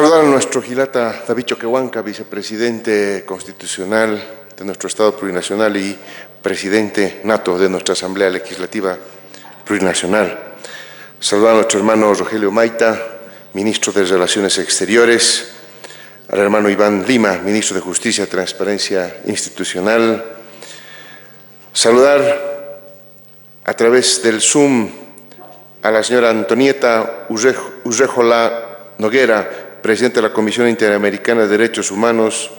Saludar 0.00 0.24
a 0.24 0.28
nuestro 0.28 0.62
Gilata 0.62 1.24
David 1.28 1.44
Choquehuanca, 1.44 2.00
vicepresidente 2.00 3.22
constitucional 3.26 4.18
de 4.56 4.64
nuestro 4.64 4.88
Estado 4.88 5.14
plurinacional 5.14 5.76
y 5.76 5.94
presidente 6.40 7.20
nato 7.24 7.58
de 7.58 7.68
nuestra 7.68 7.92
Asamblea 7.92 8.30
Legislativa 8.30 8.96
Plurinacional. 9.62 10.54
Saludar 11.20 11.50
a 11.50 11.54
nuestro 11.56 11.80
hermano 11.80 12.14
Rogelio 12.14 12.50
Maita, 12.50 12.98
ministro 13.52 13.92
de 13.92 14.06
Relaciones 14.06 14.56
Exteriores, 14.56 15.50
al 16.30 16.38
hermano 16.38 16.70
Iván 16.70 17.04
Lima, 17.06 17.34
ministro 17.34 17.74
de 17.76 17.82
Justicia 17.82 18.24
y 18.24 18.28
Transparencia 18.28 19.18
Institucional. 19.26 20.24
Saludar 21.74 22.80
a 23.66 23.74
través 23.74 24.22
del 24.22 24.40
Zoom 24.40 24.88
a 25.82 25.90
la 25.90 26.02
señora 26.02 26.30
Antonieta 26.30 27.26
Urrejola 27.28 28.94
Noguera, 28.96 29.66
presidente 29.82 30.16
de 30.16 30.28
la 30.28 30.32
Comisión 30.32 30.68
Interamericana 30.68 31.42
de 31.42 31.48
Derechos 31.48 31.90
Humanos, 31.90 32.50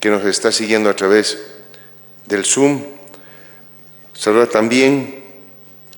que 0.00 0.10
nos 0.10 0.24
está 0.24 0.52
siguiendo 0.52 0.90
a 0.90 0.96
través 0.96 1.38
del 2.26 2.44
Zoom. 2.44 2.82
Saludar 4.12 4.48
también 4.48 5.24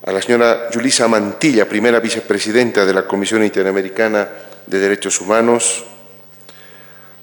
a 0.05 0.13
la 0.13 0.23
señora 0.23 0.71
Yulisa 0.71 1.09
Mantilla, 1.09 1.69
primera 1.69 2.01
vicepresidenta 2.01 2.87
de 2.87 2.95
la 2.95 3.07
Comisión 3.07 3.43
Interamericana 3.45 4.29
de 4.67 4.79
Derechos 4.79 5.21
Humanos. 5.21 5.85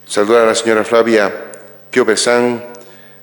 Saludar 0.05 0.43
a 0.43 0.47
la 0.47 0.55
señora 0.55 0.83
Flavia 0.83 1.33
Pio 1.89 2.05
Besán, 2.05 2.63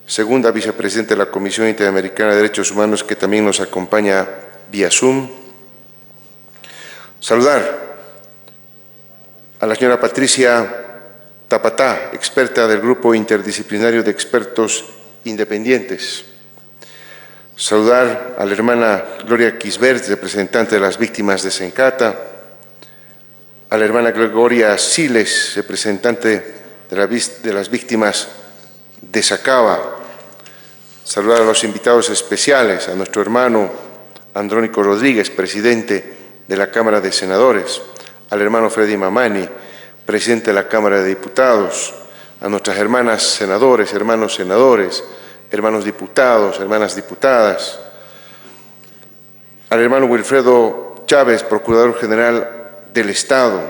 segunda 0.06 0.50
vicepresidenta 0.50 1.14
de 1.14 1.18
la 1.18 1.30
Comisión 1.30 1.68
Interamericana 1.68 2.30
de 2.30 2.36
Derechos 2.36 2.70
Humanos, 2.70 3.04
que 3.04 3.16
también 3.16 3.44
nos 3.44 3.60
acompaña 3.60 4.26
vía 4.70 4.90
Zoom. 4.90 5.28
Saludar 7.20 7.89
a 9.60 9.66
la 9.66 9.74
señora 9.74 10.00
Patricia 10.00 10.86
Tapatá, 11.46 12.10
experta 12.14 12.66
del 12.66 12.80
Grupo 12.80 13.14
Interdisciplinario 13.14 14.02
de 14.02 14.10
Expertos 14.10 14.86
Independientes. 15.24 16.24
Saludar 17.56 18.36
a 18.38 18.44
la 18.46 18.52
hermana 18.52 19.04
Gloria 19.26 19.58
Quisbert, 19.58 20.08
representante 20.08 20.76
de 20.76 20.80
las 20.80 20.96
víctimas 20.96 21.42
de 21.42 21.50
Sencata, 21.50 22.14
a 23.68 23.76
la 23.76 23.84
hermana 23.84 24.12
Gregoria 24.12 24.78
Siles, 24.78 25.52
representante 25.56 26.54
de, 26.88 27.52
las 27.52 27.70
víctimas 27.70 28.28
de 29.02 29.22
Sacaba. 29.22 29.98
Saludar 31.04 31.42
a 31.42 31.44
los 31.44 31.64
invitados 31.64 32.08
especiales, 32.08 32.88
a 32.88 32.94
nuestro 32.94 33.20
hermano 33.20 33.70
Andrónico 34.32 34.82
Rodríguez, 34.82 35.28
presidente 35.28 36.14
de 36.48 36.56
la 36.56 36.70
Cámara 36.70 37.02
de 37.02 37.12
Senadores, 37.12 37.82
al 38.30 38.40
hermano 38.40 38.70
Freddy 38.70 38.96
Mamani, 38.96 39.46
presidente 40.06 40.46
de 40.46 40.54
la 40.54 40.68
Cámara 40.68 41.00
de 41.00 41.08
Diputados, 41.08 41.94
a 42.40 42.48
nuestras 42.48 42.78
hermanas 42.78 43.22
senadores, 43.22 43.92
hermanos 43.92 44.34
senadores, 44.34 45.04
hermanos 45.50 45.84
diputados, 45.84 46.58
hermanas 46.60 46.94
diputadas, 46.94 47.78
al 49.68 49.80
hermano 49.80 50.06
Wilfredo 50.06 51.04
Chávez, 51.06 51.42
Procurador 51.42 51.98
General 51.98 52.86
del 52.92 53.10
Estado, 53.10 53.60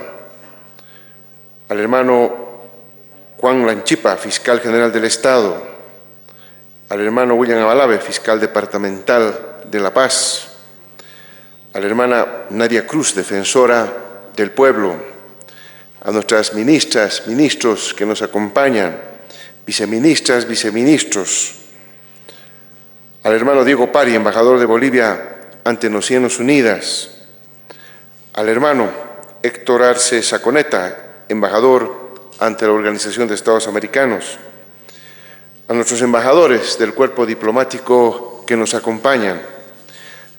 al 1.69 1.79
hermano 1.79 2.31
Juan 3.37 3.65
Lanchipa, 3.65 4.15
Fiscal 4.17 4.59
General 4.59 4.91
del 4.91 5.05
Estado, 5.05 5.57
al 6.89 7.01
hermano 7.01 7.33
William 7.33 7.59
Abalave, 7.59 7.97
Fiscal 7.97 8.39
Departamental 8.39 9.61
de 9.65 9.79
La 9.79 9.91
Paz, 9.91 10.49
a 11.73 11.79
la 11.79 11.85
hermana 11.85 12.27
Nadia 12.51 12.85
Cruz, 12.85 13.15
Defensora 13.15 14.10
del 14.35 14.51
pueblo, 14.51 14.95
a 16.03 16.11
nuestras 16.11 16.53
ministras, 16.53 17.27
ministros 17.27 17.93
que 17.93 18.05
nos 18.05 18.21
acompañan, 18.21 18.99
viceministras, 19.65 20.47
viceministros, 20.47 21.55
al 23.23 23.33
hermano 23.33 23.63
Diego 23.63 23.91
Pari, 23.91 24.15
embajador 24.15 24.59
de 24.59 24.65
Bolivia 24.65 25.37
ante 25.63 25.89
Naciones 25.89 26.39
Unidas, 26.39 27.09
al 28.33 28.49
hermano 28.49 28.89
Héctor 29.43 29.83
Arce 29.83 30.23
Saconeta, 30.23 31.23
embajador 31.29 32.31
ante 32.39 32.65
la 32.65 32.71
Organización 32.71 33.27
de 33.27 33.35
Estados 33.35 33.67
Americanos, 33.67 34.39
a 35.67 35.73
nuestros 35.73 36.01
embajadores 36.01 36.79
del 36.79 36.93
cuerpo 36.93 37.25
diplomático 37.25 38.43
que 38.47 38.57
nos 38.57 38.73
acompañan, 38.73 39.41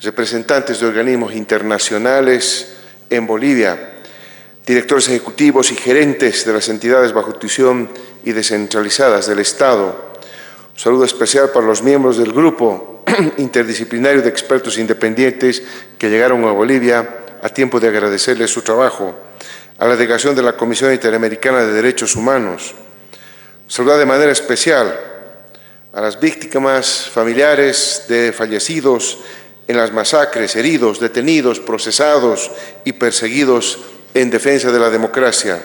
representantes 0.03 0.81
de 0.81 0.87
organismos 0.87 1.35
internacionales, 1.35 2.82
en 3.13 3.27
Bolivia, 3.27 3.93
directores 4.67 5.09
ejecutivos 5.09 5.71
y 5.71 5.77
gerentes 5.77 6.45
de 6.45 6.53
las 6.53 6.69
entidades 6.69 7.13
bajo 7.13 7.35
tuición 7.35 7.91
y 8.25 8.33
descentralizadas 8.33 9.27
del 9.27 9.41
Estado. 9.41 10.13
Un 10.73 10.79
saludo 10.79 11.05
especial 11.05 11.51
para 11.51 11.67
los 11.67 11.83
miembros 11.83 12.19
del 12.19 12.33
grupo 12.33 13.05
interdisciplinario 13.39 14.23
de 14.23 14.29
expertos 14.29 14.79
independientes 14.79 15.63
que 15.99 16.09
llegaron 16.09 16.45
a 16.45 16.53
Bolivia 16.53 17.19
a 17.43 17.49
tiempo 17.49 17.81
de 17.81 17.89
agradecerles 17.89 18.51
su 18.51 18.63
trabajo, 18.63 19.15
a 19.79 19.87
la 19.87 19.97
delegación 19.97 20.35
de 20.35 20.43
la 20.43 20.57
Comisión 20.57 20.93
Interamericana 20.93 21.63
de 21.63 21.73
Derechos 21.73 22.15
Humanos. 22.15 22.75
Saludar 23.67 23.99
de 23.99 24.07
manera 24.07 24.31
especial 24.31 24.99
a 25.93 26.01
las 26.01 26.19
víctimas 26.21 27.11
familiares 27.13 28.05
de 28.09 28.33
fallecidos 28.33 29.19
en 29.69 29.77
las 29.77 29.93
masacres, 29.93 30.57
heridos, 30.57 31.01
detenidos, 31.01 31.61
procesados 31.61 32.51
y 32.85 32.93
perseguidos 32.93 33.79
en 34.15 34.31
defensa 34.31 34.71
de 34.71 34.79
la 34.79 34.91
democracia. 34.91 35.63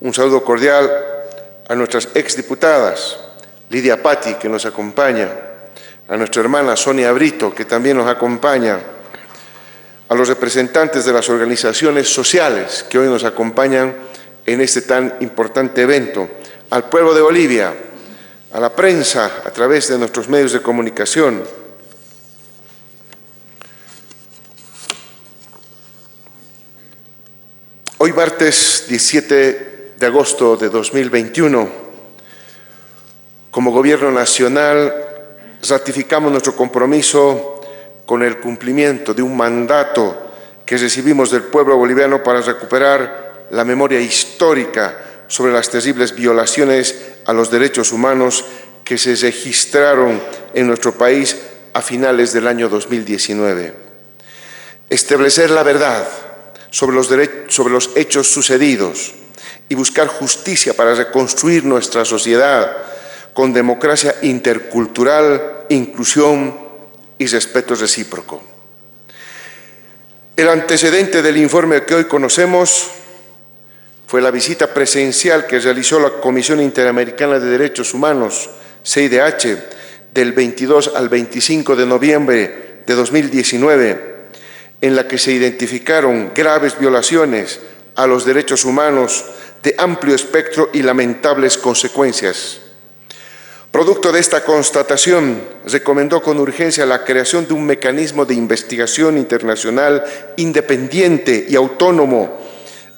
Un 0.00 0.12
saludo 0.12 0.42
cordial 0.42 0.90
a 1.68 1.74
nuestras 1.74 2.08
exdiputadas, 2.14 3.18
Lidia 3.70 4.02
Patti, 4.02 4.34
que 4.34 4.48
nos 4.48 4.66
acompaña, 4.66 5.28
a 6.08 6.16
nuestra 6.16 6.42
hermana 6.42 6.76
Sonia 6.76 7.12
Brito, 7.12 7.54
que 7.54 7.64
también 7.64 7.96
nos 7.96 8.08
acompaña, 8.08 8.78
a 10.08 10.14
los 10.14 10.28
representantes 10.28 11.04
de 11.04 11.12
las 11.12 11.28
organizaciones 11.28 12.08
sociales 12.08 12.86
que 12.88 12.98
hoy 12.98 13.08
nos 13.08 13.24
acompañan 13.24 13.94
en 14.44 14.60
este 14.60 14.82
tan 14.82 15.16
importante 15.20 15.82
evento, 15.82 16.28
al 16.70 16.88
pueblo 16.88 17.12
de 17.12 17.22
Bolivia, 17.22 17.74
a 18.52 18.60
la 18.60 18.74
prensa 18.74 19.42
a 19.44 19.50
través 19.50 19.88
de 19.88 19.98
nuestros 19.98 20.28
medios 20.28 20.52
de 20.52 20.62
comunicación, 20.62 21.42
Hoy 27.98 28.12
martes 28.12 28.84
17 28.88 29.92
de 29.96 30.06
agosto 30.06 30.54
de 30.58 30.68
2021, 30.68 31.66
como 33.50 33.72
Gobierno 33.72 34.10
Nacional, 34.10 34.92
ratificamos 35.66 36.30
nuestro 36.30 36.54
compromiso 36.54 37.58
con 38.04 38.22
el 38.22 38.36
cumplimiento 38.36 39.14
de 39.14 39.22
un 39.22 39.34
mandato 39.34 40.30
que 40.66 40.76
recibimos 40.76 41.30
del 41.30 41.44
pueblo 41.44 41.78
boliviano 41.78 42.22
para 42.22 42.42
recuperar 42.42 43.46
la 43.50 43.64
memoria 43.64 43.98
histórica 43.98 44.98
sobre 45.26 45.54
las 45.54 45.70
terribles 45.70 46.14
violaciones 46.14 47.12
a 47.24 47.32
los 47.32 47.50
derechos 47.50 47.92
humanos 47.92 48.44
que 48.84 48.98
se 48.98 49.16
registraron 49.16 50.20
en 50.52 50.66
nuestro 50.66 50.92
país 50.92 51.34
a 51.72 51.80
finales 51.80 52.34
del 52.34 52.46
año 52.46 52.68
2019. 52.68 53.72
Establecer 54.90 55.48
la 55.50 55.62
verdad 55.62 56.06
sobre 56.70 56.96
los, 56.96 57.08
sobre 57.48 57.72
los 57.72 57.90
hechos 57.96 58.28
sucedidos 58.28 59.14
y 59.68 59.74
buscar 59.74 60.08
justicia 60.08 60.74
para 60.74 60.94
reconstruir 60.94 61.64
nuestra 61.64 62.04
sociedad 62.04 62.76
con 63.34 63.52
democracia 63.52 64.14
intercultural, 64.22 65.64
inclusión 65.68 66.58
y 67.18 67.26
respeto 67.26 67.74
recíproco. 67.74 68.42
El 70.36 70.48
antecedente 70.48 71.22
del 71.22 71.36
informe 71.36 71.84
que 71.84 71.94
hoy 71.94 72.04
conocemos 72.04 72.90
fue 74.06 74.22
la 74.22 74.30
visita 74.30 74.72
presencial 74.72 75.46
que 75.46 75.58
realizó 75.58 75.98
la 75.98 76.10
Comisión 76.20 76.60
Interamericana 76.60 77.38
de 77.40 77.50
Derechos 77.50 77.92
Humanos, 77.92 78.50
CIDH, 78.84 79.58
del 80.14 80.32
22 80.32 80.92
al 80.94 81.08
25 81.08 81.76
de 81.76 81.86
noviembre 81.86 82.82
de 82.86 82.94
2019 82.94 84.15
en 84.80 84.96
la 84.96 85.08
que 85.08 85.18
se 85.18 85.32
identificaron 85.32 86.32
graves 86.34 86.78
violaciones 86.78 87.60
a 87.94 88.06
los 88.06 88.24
derechos 88.24 88.64
humanos 88.64 89.24
de 89.62 89.74
amplio 89.78 90.14
espectro 90.14 90.70
y 90.72 90.82
lamentables 90.82 91.58
consecuencias. 91.58 92.60
Producto 93.70 94.12
de 94.12 94.20
esta 94.20 94.44
constatación, 94.44 95.40
recomendó 95.66 96.22
con 96.22 96.38
urgencia 96.38 96.86
la 96.86 97.04
creación 97.04 97.46
de 97.46 97.54
un 97.54 97.66
mecanismo 97.66 98.24
de 98.24 98.34
investigación 98.34 99.18
internacional 99.18 100.04
independiente 100.36 101.46
y 101.48 101.56
autónomo 101.56 102.46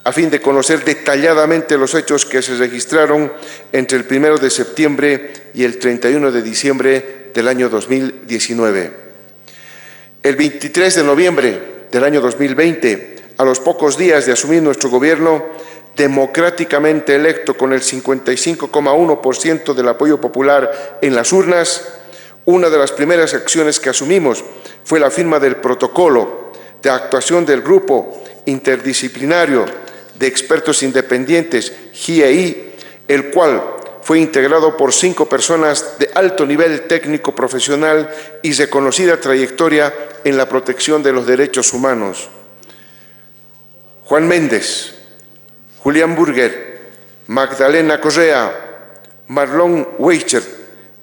a 0.05 0.13
fin 0.13 0.31
de 0.31 0.41
conocer 0.41 0.85
detalladamente 0.85 1.77
los 1.77 1.95
hechos 1.95 2.25
que 2.25 2.41
se 2.41 2.57
registraron 2.57 3.31
entre 3.73 3.99
el 3.99 4.07
1 4.09 4.39
de 4.39 4.51
septiembre 4.51 5.33
y 5.53 5.65
el 5.65 5.79
31 5.79 6.33
de 6.33 6.43
diciembre 6.43 7.31
del 7.35 7.47
año 7.47 7.69
2019. 7.69 9.08
El 10.21 10.35
23 10.35 10.97
de 10.97 11.05
noviembre 11.05 11.87
del 11.93 12.03
año 12.03 12.21
2020, 12.21 13.17
a 13.37 13.45
los 13.45 13.61
pocos 13.61 13.97
días 13.97 14.27
de 14.27 14.33
asumir 14.33 14.61
nuestro 14.61 14.91
gobierno, 14.91 15.45
democráticamente 15.97 17.15
electo 17.15 17.55
con 17.55 17.73
el 17.73 17.83
55,1% 17.83 19.75
del 19.75 19.89
apoyo 19.89 20.21
popular 20.21 20.99
en 21.03 21.15
las 21.15 21.33
urnas, 21.33 21.87
una 22.47 22.69
de 22.69 22.79
las 22.79 22.91
primeras 22.91 23.33
acciones 23.33 23.79
que 23.79 23.91
asumimos 23.91 24.45
fue 24.83 24.99
la 24.99 25.13
firma 25.13 25.39
del 25.39 25.57
protocolo 25.57 26.53
de 26.83 26.91
actuación 26.91 27.47
del 27.47 27.63
grupo 27.63 28.21
interdisciplinario 28.47 29.67
de 30.19 30.27
expertos 30.27 30.83
independientes 30.83 31.73
GIEI, 31.93 32.73
el 33.07 33.31
cual 33.31 33.63
fue 34.09 34.21
integrado 34.21 34.75
por 34.75 34.95
cinco 34.95 35.29
personas 35.29 35.99
de 35.99 36.11
alto 36.15 36.47
nivel 36.47 36.87
técnico 36.89 37.35
profesional 37.35 38.09
y 38.43 38.55
reconocida 38.55 39.21
trayectoria 39.21 39.93
en 40.25 40.39
la 40.39 40.49
protección 40.49 41.03
de 41.03 41.13
los 41.13 41.27
derechos 41.27 41.75
humanos. 41.75 42.31
Juan 44.07 44.27
Méndez, 44.27 44.95
Julián 45.81 46.17
Burger, 46.17 46.89
Magdalena 47.27 48.01
Correa, 48.01 48.87
Marlon 49.27 49.87
Weicher 49.99 50.43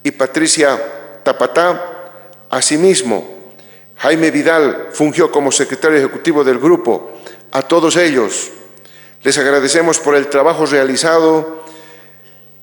y 0.02 0.10
Patricia 0.10 1.22
Tapatá. 1.24 2.10
Asimismo, 2.50 3.54
Jaime 3.98 4.32
Vidal 4.32 4.88
fungió 4.92 5.32
como 5.32 5.52
secretario 5.52 6.00
ejecutivo 6.00 6.44
del 6.44 6.58
grupo. 6.58 7.20
A 7.52 7.62
todos 7.62 7.98
ellos 7.98 8.50
les 9.22 9.38
agradecemos 9.38 10.00
por 10.00 10.16
el 10.16 10.26
trabajo 10.26 10.66
realizado 10.66 11.65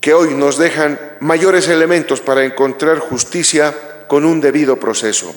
que 0.02 0.12
hoy 0.12 0.34
nos 0.34 0.58
dejan 0.58 0.98
mayores 1.20 1.68
elementos 1.68 2.20
para 2.20 2.44
encontrar 2.44 2.98
justicia 2.98 3.72
con 4.08 4.24
un 4.24 4.40
debido 4.40 4.76
proceso. 4.76 5.32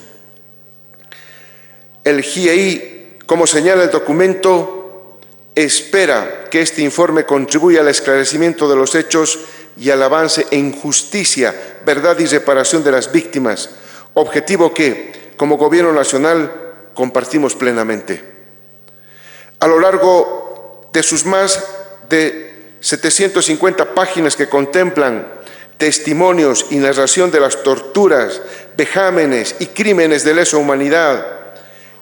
El 2.04 2.24
GIEI, 2.24 3.20
como 3.28 3.46
señala 3.46 3.84
el 3.84 3.92
documento, 3.92 5.20
espera 5.54 6.46
que 6.50 6.62
este 6.62 6.82
informe 6.82 7.26
contribuya 7.26 7.82
al 7.82 7.90
esclarecimiento 7.90 8.68
de 8.68 8.76
los 8.76 8.96
hechos 8.96 9.38
y 9.78 9.92
al 9.92 10.02
avance 10.02 10.48
en 10.50 10.72
justicia, 10.72 11.54
verdad 11.86 12.18
y 12.18 12.26
reparación 12.26 12.84
de 12.84 12.92
las 12.92 13.12
víctimas, 13.12 13.70
objetivo 14.16 14.74
que, 14.74 15.34
como 15.38 15.58
Gobierno 15.58 15.94
Nacional, 15.94 16.52
compartimos 16.96 17.54
plenamente. 17.54 18.20
A 19.60 19.68
lo 19.68 19.80
largo 19.80 20.90
de 20.92 21.04
sus 21.04 21.24
más 21.24 21.64
de 22.10 22.55
750 22.86 23.96
páginas 23.96 24.36
que 24.36 24.48
contemplan 24.48 25.28
testimonios 25.80 26.68
y 26.70 26.76
narración 26.76 27.32
de 27.32 27.40
las 27.40 27.64
torturas, 27.64 28.44
vejámenes 28.78 29.56
y 29.58 29.66
crímenes 29.66 30.24
de 30.24 30.36
lesa 30.36 30.58
humanidad. 30.58 31.26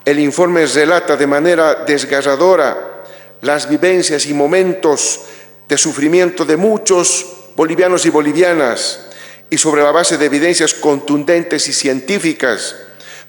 El 0.04 0.20
informe 0.20 0.66
relata 0.66 1.16
de 1.16 1.26
manera 1.26 1.86
desgarradora 1.88 3.06
las 3.40 3.70
vivencias 3.70 4.26
y 4.26 4.34
momentos 4.34 5.22
de 5.70 5.78
sufrimiento 5.78 6.44
de 6.44 6.58
muchos 6.58 7.28
bolivianos 7.56 8.06
y 8.06 8.10
bolivianas 8.10 9.08
y 9.50 9.58
sobre 9.58 9.84
la 9.84 9.92
base 9.92 10.18
de 10.18 10.26
evidencias 10.26 10.74
contundentes 10.74 11.66
y 11.70 11.74
científicas 11.74 12.76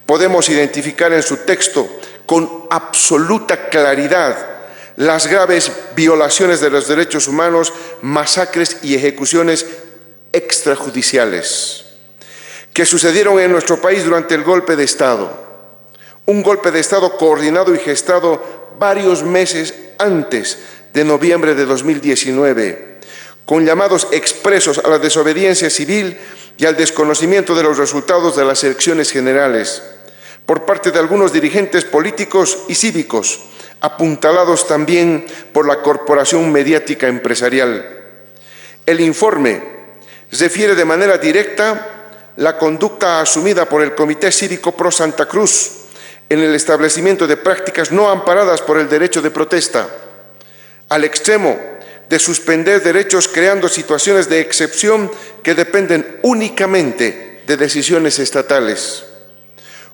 podemos 0.04 0.48
identificar 0.48 1.12
en 1.12 1.22
su 1.22 1.36
texto 1.36 1.88
con 2.26 2.64
absoluta 2.68 3.68
claridad 3.68 4.53
las 4.96 5.26
graves 5.26 5.72
violaciones 5.96 6.60
de 6.60 6.70
los 6.70 6.88
derechos 6.88 7.28
humanos, 7.28 7.72
masacres 8.02 8.78
y 8.82 8.94
ejecuciones 8.94 9.66
extrajudiciales 10.32 11.84
que 12.72 12.84
sucedieron 12.84 13.38
en 13.38 13.52
nuestro 13.52 13.80
país 13.80 14.04
durante 14.04 14.34
el 14.34 14.42
golpe 14.42 14.74
de 14.74 14.84
Estado. 14.84 15.44
Un 16.26 16.42
golpe 16.42 16.72
de 16.72 16.80
Estado 16.80 17.16
coordinado 17.16 17.72
y 17.72 17.78
gestado 17.78 18.74
varios 18.78 19.22
meses 19.22 19.74
antes 19.98 20.58
de 20.92 21.04
noviembre 21.04 21.54
de 21.54 21.66
2019, 21.66 22.98
con 23.44 23.64
llamados 23.64 24.08
expresos 24.10 24.78
a 24.78 24.88
la 24.88 24.98
desobediencia 24.98 25.70
civil 25.70 26.18
y 26.58 26.66
al 26.66 26.76
desconocimiento 26.76 27.54
de 27.54 27.62
los 27.62 27.78
resultados 27.78 28.36
de 28.36 28.44
las 28.44 28.64
elecciones 28.64 29.12
generales 29.12 29.82
por 30.46 30.66
parte 30.66 30.90
de 30.90 30.98
algunos 30.98 31.32
dirigentes 31.32 31.84
políticos 31.84 32.58
y 32.68 32.74
cívicos 32.74 33.40
apuntalados 33.80 34.66
también 34.66 35.26
por 35.52 35.66
la 35.66 35.82
corporación 35.82 36.50
mediática 36.50 37.06
empresarial. 37.08 38.00
El 38.86 39.00
informe 39.00 39.62
refiere 40.32 40.74
de 40.74 40.84
manera 40.84 41.18
directa 41.18 41.90
la 42.36 42.58
conducta 42.58 43.20
asumida 43.20 43.68
por 43.68 43.82
el 43.82 43.94
Comité 43.94 44.32
Cívico 44.32 44.72
Pro 44.72 44.90
Santa 44.90 45.26
Cruz 45.26 45.84
en 46.28 46.40
el 46.40 46.54
establecimiento 46.54 47.26
de 47.26 47.36
prácticas 47.36 47.92
no 47.92 48.08
amparadas 48.08 48.62
por 48.62 48.78
el 48.78 48.88
derecho 48.88 49.22
de 49.22 49.30
protesta, 49.30 49.88
al 50.88 51.04
extremo 51.04 51.58
de 52.08 52.18
suspender 52.18 52.82
derechos 52.82 53.28
creando 53.28 53.68
situaciones 53.68 54.28
de 54.28 54.40
excepción 54.40 55.10
que 55.42 55.54
dependen 55.54 56.18
únicamente 56.22 57.42
de 57.46 57.56
decisiones 57.56 58.18
estatales. 58.18 59.04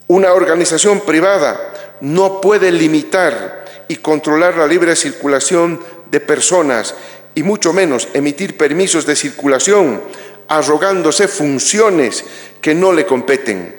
Una 0.06 0.32
organización 0.32 1.00
privada 1.00 1.72
no 2.00 2.40
puede 2.40 2.72
limitar 2.72 3.59
y 3.90 3.96
controlar 3.96 4.56
la 4.56 4.68
libre 4.68 4.94
circulación 4.94 5.80
de 6.12 6.20
personas 6.20 6.94
y 7.34 7.42
mucho 7.42 7.72
menos 7.72 8.06
emitir 8.14 8.56
permisos 8.56 9.04
de 9.04 9.16
circulación, 9.16 10.00
arrogándose 10.46 11.26
funciones 11.26 12.24
que 12.60 12.72
no 12.72 12.92
le 12.92 13.04
competen. 13.04 13.74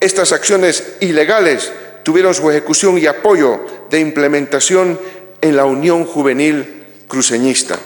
Estas 0.00 0.32
acciones 0.32 0.96
ilegales 0.98 1.72
tuvieron 2.02 2.34
su 2.34 2.50
ejecución 2.50 2.98
y 2.98 3.06
apoyo 3.06 3.60
de 3.88 4.00
implementación 4.00 4.98
en 5.40 5.56
la 5.56 5.66
Unión 5.66 6.04
Juvenil 6.04 6.86
Cruceñista. 7.06 7.78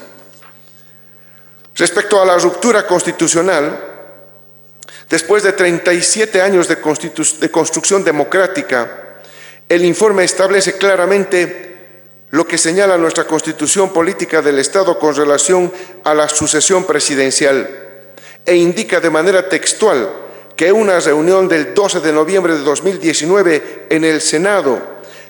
Respecto 1.75 2.23
a 2.23 2.25
la 2.25 2.39
ruptura 2.39 2.87
constitucional, 2.87 3.79
después 5.11 5.43
de 5.43 5.53
37 5.53 6.41
años 6.41 6.67
de, 6.67 6.77
de 6.77 7.51
construcción 7.51 8.03
democrática, 8.03 9.02
el 9.75 9.87
informe 9.87 10.25
establece 10.25 10.75
claramente 10.75 11.73
lo 12.29 12.47
que 12.47 12.59
señala 12.59 12.99
nuestra 12.99 13.25
Constitución 13.25 13.91
Política 13.91 14.43
del 14.43 14.59
Estado 14.59 14.99
con 14.99 15.17
relación 15.17 15.73
a 16.05 16.13
la 16.13 16.29
sucesión 16.29 16.85
presidencial 16.85 17.71
e 18.45 18.55
indica 18.55 19.01
de 19.01 19.09
manera 19.09 19.49
textual 19.49 20.11
que 20.57 20.71
una 20.73 21.01
reunión 21.01 21.49
del 21.49 21.73
12 21.73 22.01
de 22.01 22.13
noviembre 22.13 22.53
de 22.53 22.61
2019 22.61 23.87
en 23.89 24.05
el 24.05 24.21
Senado, 24.21 24.79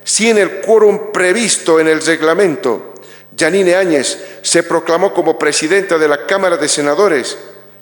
sin 0.02 0.36
el 0.38 0.60
quórum 0.60 1.12
previsto 1.12 1.78
en 1.78 1.86
el 1.86 2.04
reglamento, 2.04 2.94
Yanine 3.36 3.76
Áñez 3.76 4.18
se 4.42 4.64
proclamó 4.64 5.14
como 5.14 5.38
presidenta 5.38 5.98
de 5.98 6.08
la 6.08 6.26
Cámara 6.26 6.56
de 6.56 6.68
Senadores 6.68 7.38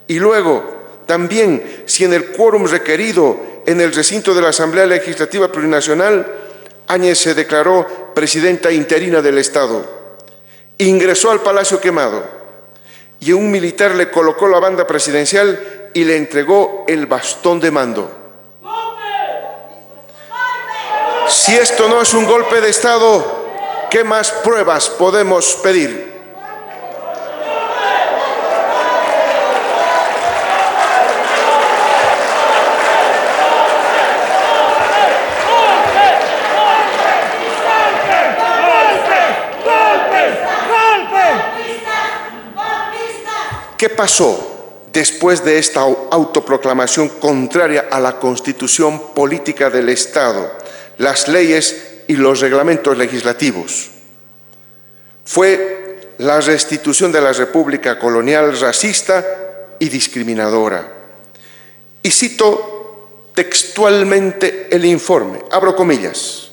y 0.09 0.19
luego 0.19 1.03
también 1.07 1.85
sin 1.87 2.13
el 2.13 2.33
quórum 2.33 2.67
requerido 2.67 3.63
en 3.65 3.81
el 3.81 3.95
recinto 3.95 4.35
de 4.35 4.43
la 4.43 4.51
Asamblea 4.51 4.85
Legislativa 4.85 5.51
Plurinacional, 5.51 6.50
Áñez 6.91 7.19
se 7.21 7.35
declaró 7.35 8.13
presidenta 8.15 8.73
interina 8.73 9.23
del 9.23 9.39
Estado. 9.39 9.85
Ingresó 10.79 11.31
al 11.31 11.41
Palacio 11.41 11.81
Quemado 11.81 12.25
y 13.21 13.31
un 13.33 13.49
militar 13.49 13.95
le 13.95 14.11
colocó 14.11 14.49
la 14.49 14.59
banda 14.59 14.87
presidencial 14.89 15.91
y 15.95 16.05
le 16.05 16.17
entregó 16.17 16.85
el 16.89 17.07
bastón 17.07 17.61
de 17.61 17.71
mando. 17.71 18.11
Si 21.29 21.55
esto 21.57 21.89
no 21.89 22.03
es 22.03 22.13
un 22.13 22.27
golpe 22.27 22.61
de 22.61 22.71
Estado, 22.71 23.25
¿qué 23.89 24.03
más 24.03 24.33
pruebas 24.33 24.89
podemos 24.91 25.61
pedir? 25.63 26.20
¿Qué 43.81 43.89
pasó 43.89 44.85
después 44.93 45.43
de 45.43 45.57
esta 45.57 45.81
autoproclamación 45.81 47.09
contraria 47.19 47.89
a 47.91 47.99
la 47.99 48.19
constitución 48.19 49.15
política 49.15 49.71
del 49.71 49.89
Estado, 49.89 50.53
las 50.99 51.29
leyes 51.29 52.03
y 52.07 52.13
los 52.17 52.41
reglamentos 52.41 52.99
legislativos? 52.99 53.89
Fue 55.25 56.13
la 56.19 56.43
restitución 56.43 57.11
de 57.11 57.23
la 57.23 57.33
República 57.33 57.99
colonial 57.99 58.61
racista 58.61 59.25
y 59.79 59.89
discriminadora. 59.89 60.87
Y 62.03 62.11
cito 62.11 63.31
textualmente 63.35 64.69
el 64.71 64.85
informe, 64.85 65.41
abro 65.51 65.75
comillas. 65.75 66.51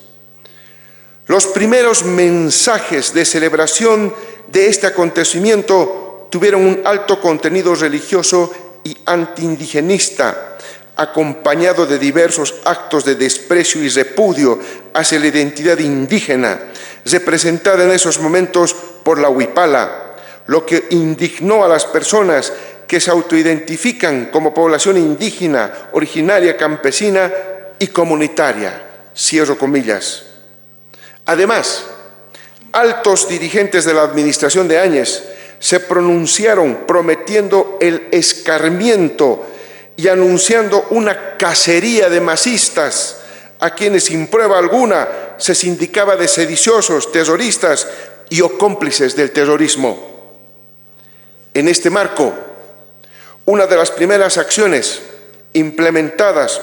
Los 1.26 1.46
primeros 1.48 2.06
mensajes 2.06 3.14
de 3.14 3.26
celebración 3.26 4.16
de 4.48 4.68
este 4.68 4.88
acontecimiento 4.88 6.07
tuvieron 6.30 6.66
un 6.66 6.82
alto 6.86 7.20
contenido 7.20 7.76
religioso 7.76 8.54
y 8.84 8.96
antiindigenista, 9.06 10.58
acompañado 10.96 11.86
de 11.86 12.00
diversos 12.00 12.56
actos 12.66 13.06
de 13.06 13.16
desprecio 13.16 13.84
y 13.84 13.90
repudio 13.90 14.60
hacia 14.94 15.20
la 15.20 15.28
identidad 15.28 15.78
indígena, 15.78 16.60
representada 17.06 17.84
en 17.84 17.92
esos 17.92 18.20
momentos 18.20 18.76
por 19.04 19.20
la 19.20 19.30
huipala, 19.30 20.16
lo 20.48 20.66
que 20.66 20.88
indignó 20.92 21.64
a 21.64 21.68
las 21.68 21.86
personas 21.86 22.52
que 22.88 23.00
se 23.00 23.12
autoidentifican 23.12 24.30
como 24.32 24.54
población 24.54 24.98
indígena, 24.98 25.90
originaria, 25.92 26.56
campesina 26.56 27.32
y 27.78 27.88
comunitaria. 27.88 28.84
Cierro 29.16 29.58
comillas. 29.58 30.24
Además, 31.26 31.84
altos 32.72 33.28
dirigentes 33.28 33.84
de 33.86 33.94
la 33.94 34.04
administración 34.04 34.68
de 34.68 34.80
Áñez 34.80 35.24
se 35.60 35.80
pronunciaron 35.80 36.86
prometiendo 36.88 37.78
el 37.82 38.08
escarmiento 38.12 39.46
y 39.96 40.08
anunciando 40.08 40.88
una 40.92 41.38
cacería 41.38 42.10
de 42.10 42.22
masistas 42.22 43.18
a 43.60 43.72
quienes 43.72 44.06
sin 44.06 44.28
prueba 44.28 44.58
alguna 44.60 45.08
se 45.38 45.56
sindicaba 45.56 46.16
de 46.16 46.28
sediciosos, 46.28 47.12
terroristas 47.12 47.88
y 48.30 48.42
o 48.42 48.58
cómplices 48.58 49.16
del 49.16 49.32
terrorismo. 49.32 49.98
En 51.54 51.68
este 51.68 51.90
marco, 51.90 52.34
una 53.46 53.66
de 53.66 53.76
las 53.76 53.90
primeras 53.92 54.38
acciones 54.38 55.02
implementadas 55.54 56.62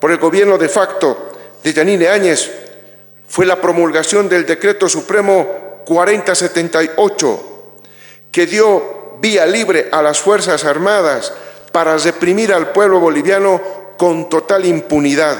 por 0.00 0.12
el 0.12 0.18
gobierno 0.18 0.58
de 0.58 0.68
facto 0.68 1.32
de 1.64 1.72
Yanine 1.72 2.08
Áñez 2.08 2.50
fue 3.26 3.46
la 3.46 3.60
promulgación 3.60 4.28
del 4.28 4.46
Decreto 4.46 4.88
Supremo 4.88 5.82
4078, 5.84 7.55
que 8.30 8.46
dio 8.46 9.16
vía 9.20 9.46
libre 9.46 9.88
a 9.92 10.02
las 10.02 10.20
Fuerzas 10.20 10.64
Armadas 10.64 11.32
para 11.72 11.96
reprimir 11.98 12.52
al 12.52 12.72
pueblo 12.72 13.00
boliviano 13.00 13.60
con 13.96 14.28
total 14.28 14.64
impunidad. 14.64 15.36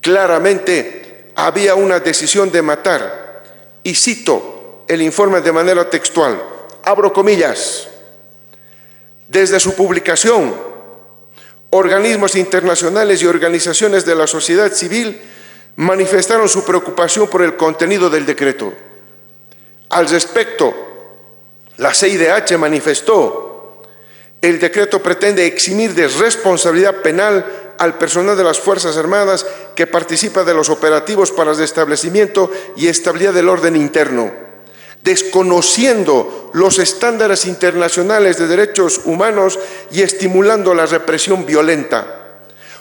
Claramente 0.00 1.32
había 1.36 1.74
una 1.74 2.00
decisión 2.00 2.50
de 2.50 2.62
matar, 2.62 3.42
y 3.82 3.94
cito 3.94 4.84
el 4.88 5.02
informe 5.02 5.40
de 5.40 5.52
manera 5.52 5.88
textual, 5.88 6.42
abro 6.84 7.12
comillas, 7.12 7.88
desde 9.28 9.58
su 9.60 9.74
publicación, 9.74 10.54
organismos 11.70 12.36
internacionales 12.36 13.22
y 13.22 13.26
organizaciones 13.26 14.04
de 14.04 14.14
la 14.14 14.26
sociedad 14.26 14.70
civil 14.72 15.20
manifestaron 15.76 16.48
su 16.48 16.64
preocupación 16.64 17.28
por 17.28 17.42
el 17.42 17.56
contenido 17.56 18.10
del 18.10 18.26
decreto. 18.26 18.74
Al 19.88 20.08
respecto, 20.08 20.91
la 21.82 21.92
CIDH 21.92 22.56
manifestó, 22.58 23.82
el 24.40 24.60
decreto 24.60 25.02
pretende 25.02 25.46
eximir 25.46 25.94
de 25.94 26.06
responsabilidad 26.06 27.02
penal 27.02 27.44
al 27.78 27.98
personal 27.98 28.36
de 28.36 28.44
las 28.44 28.60
Fuerzas 28.60 28.96
Armadas 28.96 29.44
que 29.74 29.88
participa 29.88 30.44
de 30.44 30.54
los 30.54 30.68
operativos 30.68 31.32
para 31.32 31.50
el 31.50 31.58
restablecimiento 31.58 32.50
y 32.76 32.86
estabilidad 32.86 33.34
del 33.34 33.48
orden 33.48 33.74
interno 33.76 34.30
desconociendo 35.02 36.52
los 36.54 36.78
estándares 36.78 37.46
internacionales 37.46 38.38
de 38.38 38.46
derechos 38.46 39.00
humanos 39.04 39.58
y 39.90 40.02
estimulando 40.02 40.74
la 40.74 40.86
represión 40.86 41.44
violenta. 41.44 42.18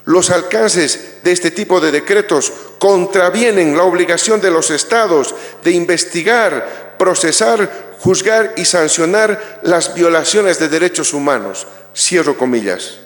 Los 0.06 0.30
alcances 0.30 1.18
de 1.24 1.32
este 1.32 1.50
tipo 1.50 1.80
de 1.80 1.92
decretos 1.92 2.54
contravienen 2.78 3.76
la 3.76 3.84
obligación 3.84 4.40
de 4.40 4.52
los 4.52 4.70
estados 4.70 5.34
de 5.64 5.72
investigar, 5.72 6.96
procesar, 6.98 7.91
juzgar 8.02 8.54
y 8.58 8.66
sancionar 8.66 9.60
las 9.62 9.94
violaciones 9.94 10.58
de 10.60 10.70
derechos 10.70 11.14
humanos. 11.14 11.68
Cierro 11.96 12.38
comillas. 12.38 12.98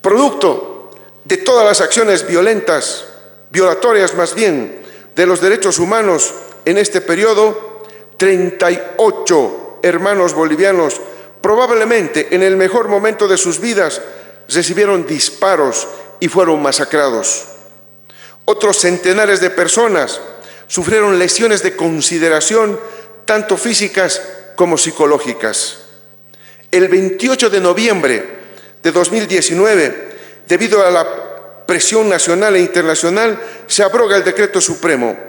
Producto 0.00 0.90
de 1.24 1.36
todas 1.38 1.66
las 1.66 1.80
acciones 1.80 2.26
violentas, 2.26 3.04
violatorias 3.50 4.14
más 4.14 4.34
bien, 4.34 4.82
de 5.14 5.26
los 5.26 5.40
derechos 5.40 5.78
humanos 5.78 6.32
en 6.64 6.78
este 6.78 7.00
periodo, 7.00 7.82
38 8.16 9.80
hermanos 9.82 10.32
bolivianos, 10.32 11.00
probablemente 11.40 12.34
en 12.34 12.42
el 12.42 12.56
mejor 12.56 12.88
momento 12.88 13.28
de 13.28 13.36
sus 13.36 13.60
vidas, 13.60 14.00
recibieron 14.48 15.06
disparos 15.06 15.86
y 16.18 16.28
fueron 16.28 16.62
masacrados. 16.62 17.44
Otros 18.46 18.78
centenares 18.78 19.40
de 19.40 19.50
personas 19.50 20.20
sufrieron 20.66 21.18
lesiones 21.18 21.62
de 21.62 21.76
consideración, 21.76 22.78
tanto 23.26 23.58
físicas 23.58 24.22
como 24.54 24.78
psicológicas. 24.78 25.80
El 26.70 26.88
28 26.88 27.50
de 27.50 27.60
noviembre 27.60 28.24
de 28.82 28.92
2019, 28.92 30.16
debido 30.48 30.86
a 30.86 30.90
la 30.90 31.66
presión 31.66 32.08
nacional 32.08 32.56
e 32.56 32.60
internacional, 32.60 33.38
se 33.66 33.82
abroga 33.82 34.16
el 34.16 34.24
decreto 34.24 34.62
supremo 34.62 35.26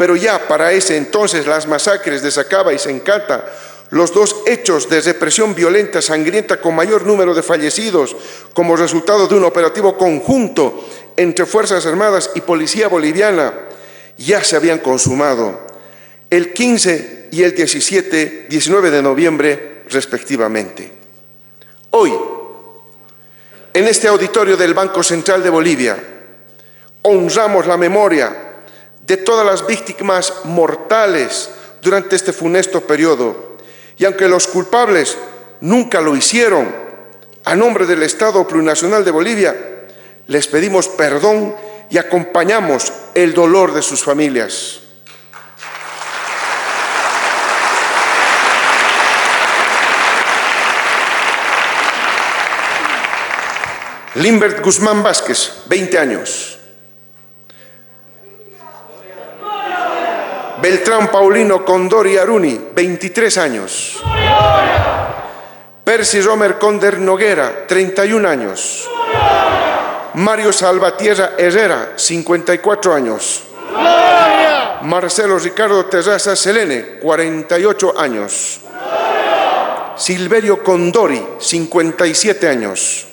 pero 0.00 0.16
ya 0.16 0.48
para 0.48 0.72
ese 0.72 0.96
entonces 0.96 1.46
las 1.46 1.66
masacres 1.66 2.22
de 2.22 2.30
Sacaba 2.30 2.72
y 2.72 2.78
Sencata, 2.78 3.44
los 3.90 4.14
dos 4.14 4.34
hechos 4.46 4.88
de 4.88 5.02
represión 5.02 5.54
violenta, 5.54 6.00
sangrienta, 6.00 6.58
con 6.58 6.74
mayor 6.74 7.04
número 7.04 7.34
de 7.34 7.42
fallecidos 7.42 8.16
como 8.54 8.76
resultado 8.76 9.28
de 9.28 9.34
un 9.34 9.44
operativo 9.44 9.98
conjunto 9.98 10.88
entre 11.18 11.44
Fuerzas 11.44 11.84
Armadas 11.84 12.30
y 12.34 12.40
Policía 12.40 12.88
Boliviana, 12.88 13.52
ya 14.16 14.42
se 14.42 14.56
habían 14.56 14.78
consumado 14.78 15.66
el 16.30 16.52
15 16.52 17.28
y 17.32 17.42
el 17.42 17.54
17, 17.54 18.46
19 18.48 18.90
de 18.90 19.02
noviembre 19.02 19.82
respectivamente. 19.88 20.92
Hoy, 21.90 22.12
en 23.74 23.88
este 23.88 24.06
auditorio 24.06 24.56
del 24.56 24.72
Banco 24.72 25.02
Central 25.02 25.42
de 25.42 25.50
Bolivia, 25.50 25.98
honramos 27.02 27.66
la 27.66 27.76
memoria 27.76 28.36
de 29.04 29.16
todas 29.16 29.44
las 29.44 29.66
víctimas 29.66 30.32
mortales 30.44 31.50
durante 31.82 32.14
este 32.14 32.32
funesto 32.32 32.80
periodo. 32.82 33.58
Y 33.98 34.04
aunque 34.04 34.28
los 34.28 34.46
culpables 34.46 35.18
nunca 35.60 36.00
lo 36.00 36.16
hicieron, 36.16 36.72
a 37.44 37.56
nombre 37.56 37.86
del 37.86 38.04
Estado 38.04 38.46
Plurinacional 38.46 39.04
de 39.04 39.10
Bolivia, 39.10 39.56
les 40.28 40.46
pedimos 40.46 40.86
perdón 40.88 41.56
y 41.90 41.98
acompañamos 41.98 42.92
el 43.14 43.34
dolor 43.34 43.74
de 43.74 43.82
sus 43.82 44.04
familias. 44.04 44.80
Limbert 54.16 54.60
Guzmán 54.64 55.04
Vázquez, 55.04 55.62
20 55.66 55.98
años. 55.98 56.58
Beltrán 60.60 61.08
Paulino 61.08 61.64
Condori 61.64 62.18
Aruni, 62.18 62.60
23 62.74 63.38
años. 63.38 64.02
Percy 65.84 66.20
Romer 66.22 66.58
Conder 66.58 66.98
Noguera, 66.98 67.66
31 67.68 68.28
años. 68.28 68.88
Mario 70.14 70.52
Salvatierra 70.52 71.32
Herrera, 71.38 71.92
54 71.94 72.94
años. 72.94 73.44
Marcelo 74.82 75.38
Ricardo 75.38 75.86
Terraza 75.86 76.34
Selene, 76.34 76.98
48 77.00 77.94
años. 77.96 78.60
Silverio 79.96 80.64
Condori, 80.64 81.24
57 81.38 82.48
años. 82.48 83.06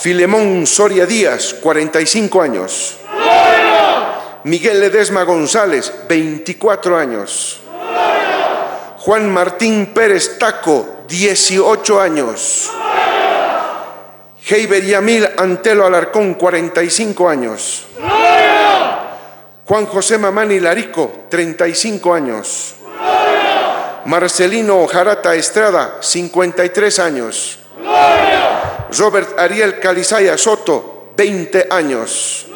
Filemón 0.00 0.66
Soria 0.66 1.04
Díaz, 1.04 1.52
45 1.60 2.40
años. 2.40 2.96
Miguel 4.44 4.80
Ledesma 4.80 5.24
González, 5.24 5.92
24 6.08 6.96
años. 6.96 7.60
Juan 8.96 9.30
Martín 9.30 9.92
Pérez 9.92 10.38
Taco, 10.38 11.00
18 11.06 12.00
años. 12.00 12.70
Heiber 14.48 14.82
Yamil 14.82 15.28
Antelo 15.36 15.84
Alarcón, 15.84 16.32
45 16.32 17.28
años. 17.28 17.86
Juan 19.66 19.84
José 19.84 20.16
Mamani 20.16 20.60
Larico, 20.60 21.26
35 21.28 22.14
años. 22.14 22.74
Marcelino 24.06 24.86
Jarata 24.86 25.34
Estrada, 25.34 25.98
53 26.00 26.98
años. 27.00 27.58
Robert 28.98 29.38
Ariel 29.38 29.78
Calizaya 29.78 30.36
Soto, 30.36 31.12
20 31.16 31.68
años. 31.70 32.46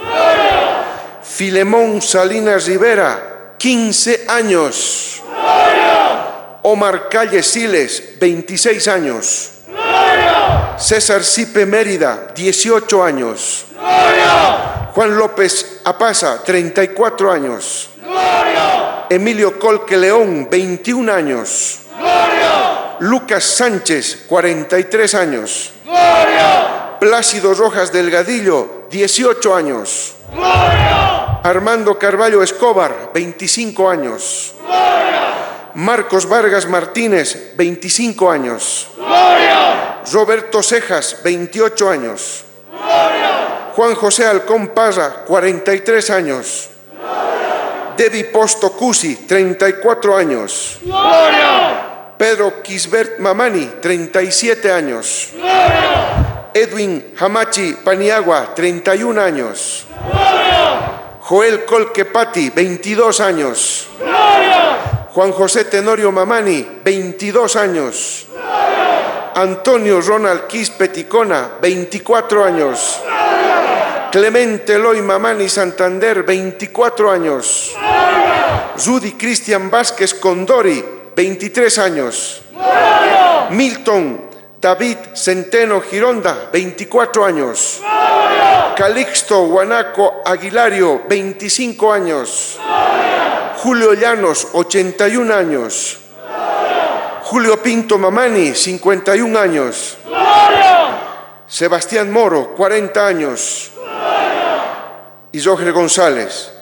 Filemón 1.23 2.03
Salinas 2.03 2.67
Rivera, 2.67 3.55
15 3.59 4.25
años. 4.29 5.23
Omar 6.63 7.09
Calle 7.09 7.43
Siles, 7.43 8.19
26 8.19 8.89
años. 8.89 9.51
César 10.79 11.23
Cipe 11.23 11.67
Mérida, 11.67 12.29
18 12.35 13.05
años. 13.05 13.67
Juan 14.95 15.17
López 15.17 15.81
Apaza, 15.85 16.43
34 16.43 17.33
años. 17.33 17.91
Emilio 19.11 19.59
Colque 19.59 19.97
León, 19.97 20.49
21 20.51 21.13
años. 21.13 21.81
Lucas 23.01 23.45
Sánchez, 23.45 24.25
43 24.29 25.15
años. 25.15 25.73
Plácido 27.01 27.55
Rojas 27.55 27.93
Delgadillo, 27.93 28.87
18 28.91 29.55
años. 29.55 30.15
Armando 31.43 31.99
Carballo 31.99 32.43
Escobar, 32.43 33.11
25 33.13 33.91
años. 33.91 34.55
Marcos 35.75 36.27
Vargas 36.27 36.67
Martínez, 36.67 37.53
25 37.57 38.31
años. 38.31 38.89
Roberto 40.13 40.63
Cejas, 40.63 41.19
28 41.23 41.91
años. 41.91 42.45
Juan 43.75 43.95
José 43.95 44.27
Alcón 44.27 44.69
Parra, 44.69 45.25
43 45.27 46.11
años. 46.11 46.71
Debbie 47.97 48.25
Posto 48.25 48.73
Cusi, 48.73 49.27
34 49.27 50.17
años. 50.17 50.79
Pedro 52.17 52.63
Kisbert 52.63 53.19
Mamani, 53.19 53.73
37 53.81 54.73
años. 54.73 55.31
Edwin 56.55 57.15
Hamachi 57.19 57.77
Paniagua, 57.85 58.55
31 58.55 59.21
años. 59.21 59.87
Joel 61.21 61.65
Colquepati, 61.65 62.51
22 62.51 63.21
años. 63.21 63.89
Juan 65.09 65.33
José 65.33 65.65
Tenorio 65.65 66.13
Mamani, 66.13 66.67
22 66.85 67.57
años. 67.57 68.27
Antonio 69.35 70.01
Ronald 70.01 70.47
Quispe 70.47 70.89
Ticona, 70.89 71.53
24 71.61 72.45
años. 72.45 73.01
Clemente 74.13 74.75
Eloy 74.75 75.03
Mamani 75.03 75.49
Santander, 75.49 76.23
24 76.23 77.11
años. 77.11 77.75
Rudy 78.87 79.13
Cristian 79.13 79.71
Vázquez 79.71 80.15
Condori, 80.15 80.85
23 81.15 81.79
años. 81.79 82.43
Milton 83.51 84.31
David 84.65 84.97
Centeno 85.15 85.83
Gironda, 85.83 86.49
24 86.51 87.25
años. 87.27 87.83
Calixto 88.75 89.47
Guanaco 89.47 90.23
Aguilario, 90.25 91.03
25 91.07 91.93
años. 91.93 92.59
Julio 93.59 93.93
Llanos, 93.93 94.49
81 94.55 95.35
años. 95.35 95.99
Julio 97.25 97.63
Pinto 97.63 97.99
Mamani, 97.99 98.55
51 98.55 99.39
años. 99.39 99.99
Sebastián 101.47 102.11
Moro, 102.11 102.55
40 102.55 103.07
años. 103.07 103.71
Y 105.31 105.43
Roger 105.43 105.73
González. 105.73 106.53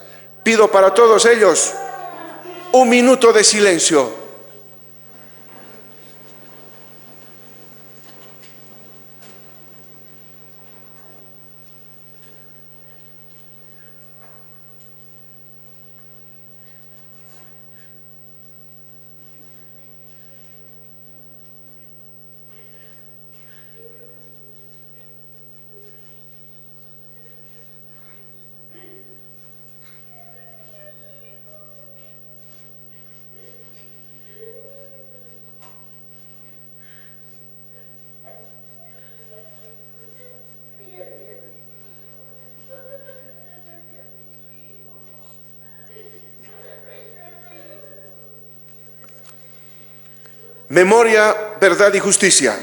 Pido 0.43 0.69
para 0.69 0.93
todos 0.93 1.25
ellos 1.25 1.73
un 2.73 2.89
minuto 2.89 3.31
de 3.31 3.45
silencio. 3.45 4.22
Memoria, 50.73 51.35
verdad 51.61 51.93
y 51.93 51.99
justicia. 51.99 52.57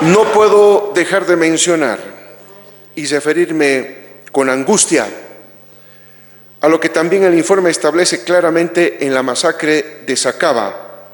No 0.00 0.24
puedo 0.24 0.92
dejar 1.10 1.26
de 1.26 1.34
mencionar 1.34 1.98
y 2.94 3.04
referirme 3.04 3.96
con 4.30 4.48
angustia 4.48 5.08
a 6.60 6.68
lo 6.68 6.78
que 6.78 6.88
también 6.88 7.24
el 7.24 7.34
informe 7.34 7.70
establece 7.70 8.22
claramente 8.22 9.04
en 9.04 9.12
la 9.12 9.24
masacre 9.24 10.02
de 10.06 10.16
Sacaba, 10.16 11.08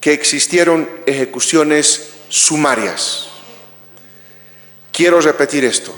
que 0.00 0.12
existieron 0.12 0.88
ejecuciones 1.04 2.10
sumarias. 2.28 3.26
Quiero 4.92 5.20
repetir 5.20 5.64
esto. 5.64 5.92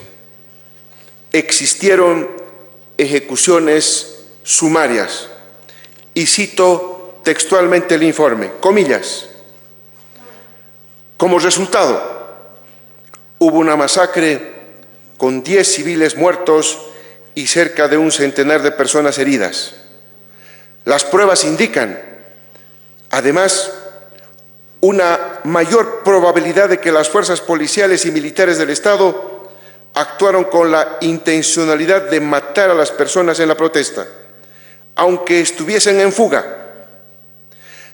Existieron 1.31 2.31
ejecuciones 2.97 4.17
sumarias. 4.45 5.29
Y 6.15 6.25
cito 6.25 7.21
textualmente 7.23 7.97
el 7.97 8.03
informe, 8.03 8.53
comillas. 8.61 9.27
Como 11.19 11.39
resultado, 11.39 12.16
Hubo 13.39 13.59
una 13.59 13.77
masacre 13.77 14.57
con 15.17 15.43
10 15.43 15.67
civiles 15.67 16.17
muertos 16.17 16.79
y 17.35 17.47
cerca 17.47 17.89
de 17.89 17.99
un 17.99 18.11
centenar 18.11 18.63
de 18.63 18.73
personas 18.73 19.19
heridas. 19.19 19.75
Las 20.85 21.05
pruebas 21.05 21.45
indican, 21.45 22.01
además, 23.11 23.73
una 24.81 25.41
mayor 25.45 26.03
probabilidad 26.05 26.69
de 26.69 26.81
que 26.81 26.93
las 26.93 27.09
fuerzas 27.09 27.41
policiales 27.41 28.05
y 28.07 28.13
militares 28.13 28.59
del 28.59 28.71
Estado 28.71 29.51
actuaron 29.95 30.45
con 30.45 30.71
la 30.71 30.99
intencionalidad 31.01 32.03
de 32.11 32.21
matar 32.21 32.71
a 32.71 32.75
las 32.75 32.91
personas 32.91 33.41
en 33.41 33.49
la 33.49 33.57
protesta, 33.57 34.07
aunque 34.95 35.41
estuviesen 35.41 36.01
en 36.01 36.13
fuga. 36.13 36.65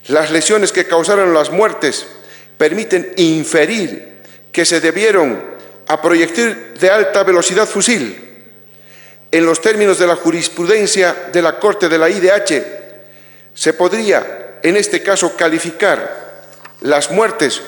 Las 0.09 0.31
lesiones 0.31 0.73
que 0.73 0.87
causaron 0.87 1.33
las 1.33 1.51
muertes 1.51 2.07
permiten 2.59 3.13
inferir 3.17 4.12
que 4.53 4.65
se 4.67 4.81
debieron 4.81 5.43
a 5.89 6.01
proyectil 6.01 6.75
de 6.79 6.91
alta 6.91 7.25
velocidad 7.25 7.67
fusil. 7.67 8.29
En 9.31 9.47
los 9.47 9.61
términos 9.61 9.99
de 9.99 10.07
la 10.07 10.17
jurisprudencia 10.17 11.31
de 11.33 11.41
la 11.43 11.59
Corte 11.59 11.89
de 11.89 11.99
la 11.99 12.11
IDH, 12.11 12.63
se 13.55 13.73
podría, 13.73 14.59
en 14.63 14.77
este 14.77 15.03
caso, 15.03 15.35
calificar 15.35 16.45
las 16.83 17.11
muertes 17.11 17.63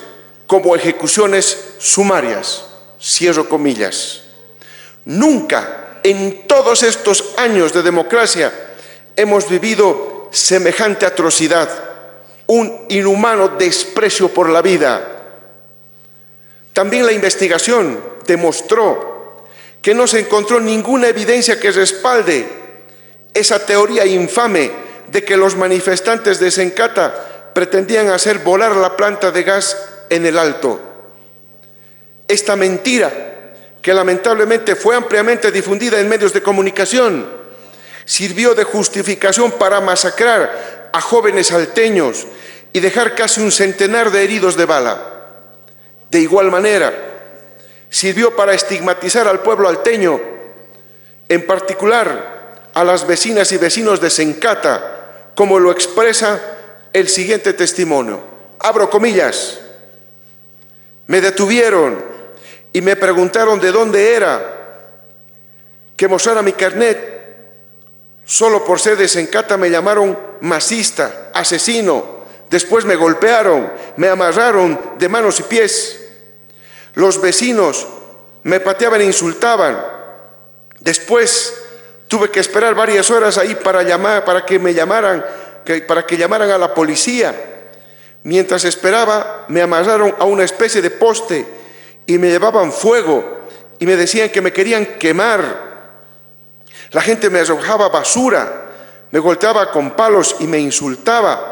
como 0.45 0.75
ejecuciones 0.75 1.57
sumarias. 1.79 2.65
Cierro 3.01 3.49
comillas. 3.49 4.21
Nunca 5.05 5.99
en 6.03 6.47
todos 6.47 6.83
estos 6.83 7.33
años 7.37 7.73
de 7.73 7.81
democracia 7.81 8.51
hemos 9.15 9.49
vivido 9.49 10.29
semejante 10.31 11.05
atrocidad, 11.05 11.69
un 12.47 12.85
inhumano 12.89 13.49
desprecio 13.49 14.29
por 14.29 14.49
la 14.49 14.61
vida 14.61 15.14
también 16.75 17.05
la 17.05 17.13
investigación 17.13 18.03
demostró 18.27 19.45
que 19.81 19.95
no 19.95 20.07
se 20.07 20.19
encontró 20.19 20.59
ninguna 20.59 21.07
evidencia 21.07 21.57
que 21.57 21.71
respalde 21.71 22.45
esa 23.33 23.65
teoría 23.65 24.05
infame 24.05 24.69
de 25.07 25.23
que 25.23 25.37
los 25.37 25.55
manifestantes 25.55 26.37
de 26.41 26.51
Sencata 26.51 27.51
pretendían 27.53 28.09
hacer 28.09 28.39
volar 28.39 28.75
la 28.75 28.97
planta 28.97 29.31
de 29.31 29.43
gas 29.43 29.77
en 30.09 30.25
el 30.25 30.37
alto. 30.37 30.81
Esta 32.27 32.57
mentira, 32.57 33.53
que 33.81 33.93
lamentablemente 33.93 34.75
fue 34.75 34.97
ampliamente 34.97 35.53
difundida 35.53 36.01
en 36.01 36.09
medios 36.09 36.33
de 36.33 36.43
comunicación, 36.43 37.25
sirvió 38.03 38.53
de 38.53 38.65
justificación 38.65 39.53
para 39.53 39.79
masacrar 39.79 40.89
a 40.91 40.99
jóvenes 40.99 41.53
alteños 41.53 42.27
y 42.73 42.81
dejar 42.81 43.15
casi 43.15 43.39
un 43.39 43.53
centenar 43.53 44.11
de 44.11 44.25
heridos 44.25 44.57
de 44.57 44.65
bala. 44.65 45.14
De 46.15 46.21
igual 46.21 46.49
manera, 46.49 46.93
sirvió 47.89 48.37
para 48.37 48.53
estigmatizar 48.53 49.27
al 49.27 49.41
pueblo 49.41 49.67
alteño, 49.67 50.17
en 51.27 51.45
particular 51.45 52.69
a 52.73 52.85
las 52.85 53.05
vecinas 53.05 53.51
y 53.51 53.57
vecinos 53.57 53.99
de 53.99 54.09
Sencata, 54.09 55.31
como 55.35 55.59
lo 55.59 55.73
expresa 55.73 56.39
el 56.93 57.09
siguiente 57.09 57.51
testimonio. 57.51 58.23
Abro 58.59 58.89
comillas. 58.89 59.59
Me 61.07 61.19
detuvieron 61.19 62.01
y 62.71 62.79
me 62.79 62.95
preguntaron 62.95 63.59
de 63.59 63.73
dónde 63.73 64.13
era, 64.13 64.87
que 65.97 66.07
mostrara 66.07 66.41
mi 66.41 66.53
carnet 66.53 67.11
Solo 68.23 68.63
por 68.63 68.79
ser 68.79 68.95
desencata 68.95 69.57
me 69.57 69.69
llamaron 69.69 70.17
masista, 70.39 71.29
asesino. 71.33 72.23
Después 72.49 72.85
me 72.85 72.95
golpearon, 72.95 73.69
me 73.97 74.07
amarraron 74.07 74.93
de 74.97 75.09
manos 75.09 75.41
y 75.41 75.43
pies. 75.43 76.04
Los 76.95 77.21
vecinos 77.21 77.87
me 78.43 78.59
pateaban 78.59 79.01
e 79.01 79.05
insultaban. 79.05 79.77
Después 80.79 81.61
tuve 82.07 82.29
que 82.29 82.39
esperar 82.39 82.73
varias 82.73 83.11
horas 83.11 83.37
ahí 83.37 83.55
para 83.55 83.83
llamar, 83.83 84.23
para 84.23 84.45
que 84.45 84.59
me 84.59 84.73
llamaran, 84.73 85.23
para 85.87 86.05
que 86.05 86.17
llamaran 86.17 86.49
a 86.49 86.57
la 86.57 86.73
policía. 86.73 87.35
Mientras 88.23 88.65
esperaba, 88.65 89.45
me 89.49 89.61
amarraron 89.61 90.15
a 90.17 90.25
una 90.25 90.43
especie 90.43 90.81
de 90.81 90.89
poste 90.89 91.45
y 92.05 92.17
me 92.17 92.29
llevaban 92.29 92.71
fuego 92.71 93.41
y 93.77 93.85
me 93.85 93.95
decían 93.95 94.29
que 94.29 94.41
me 94.41 94.53
querían 94.53 94.85
quemar. 94.97 95.75
La 96.91 97.01
gente 97.01 97.29
me 97.29 97.39
arrojaba 97.39 97.89
basura, 97.89 98.71
me 99.11 99.19
golpeaba 99.19 99.69
con 99.69 99.91
palos 99.91 100.37
y 100.39 100.47
me 100.47 100.59
insultaba. 100.59 101.51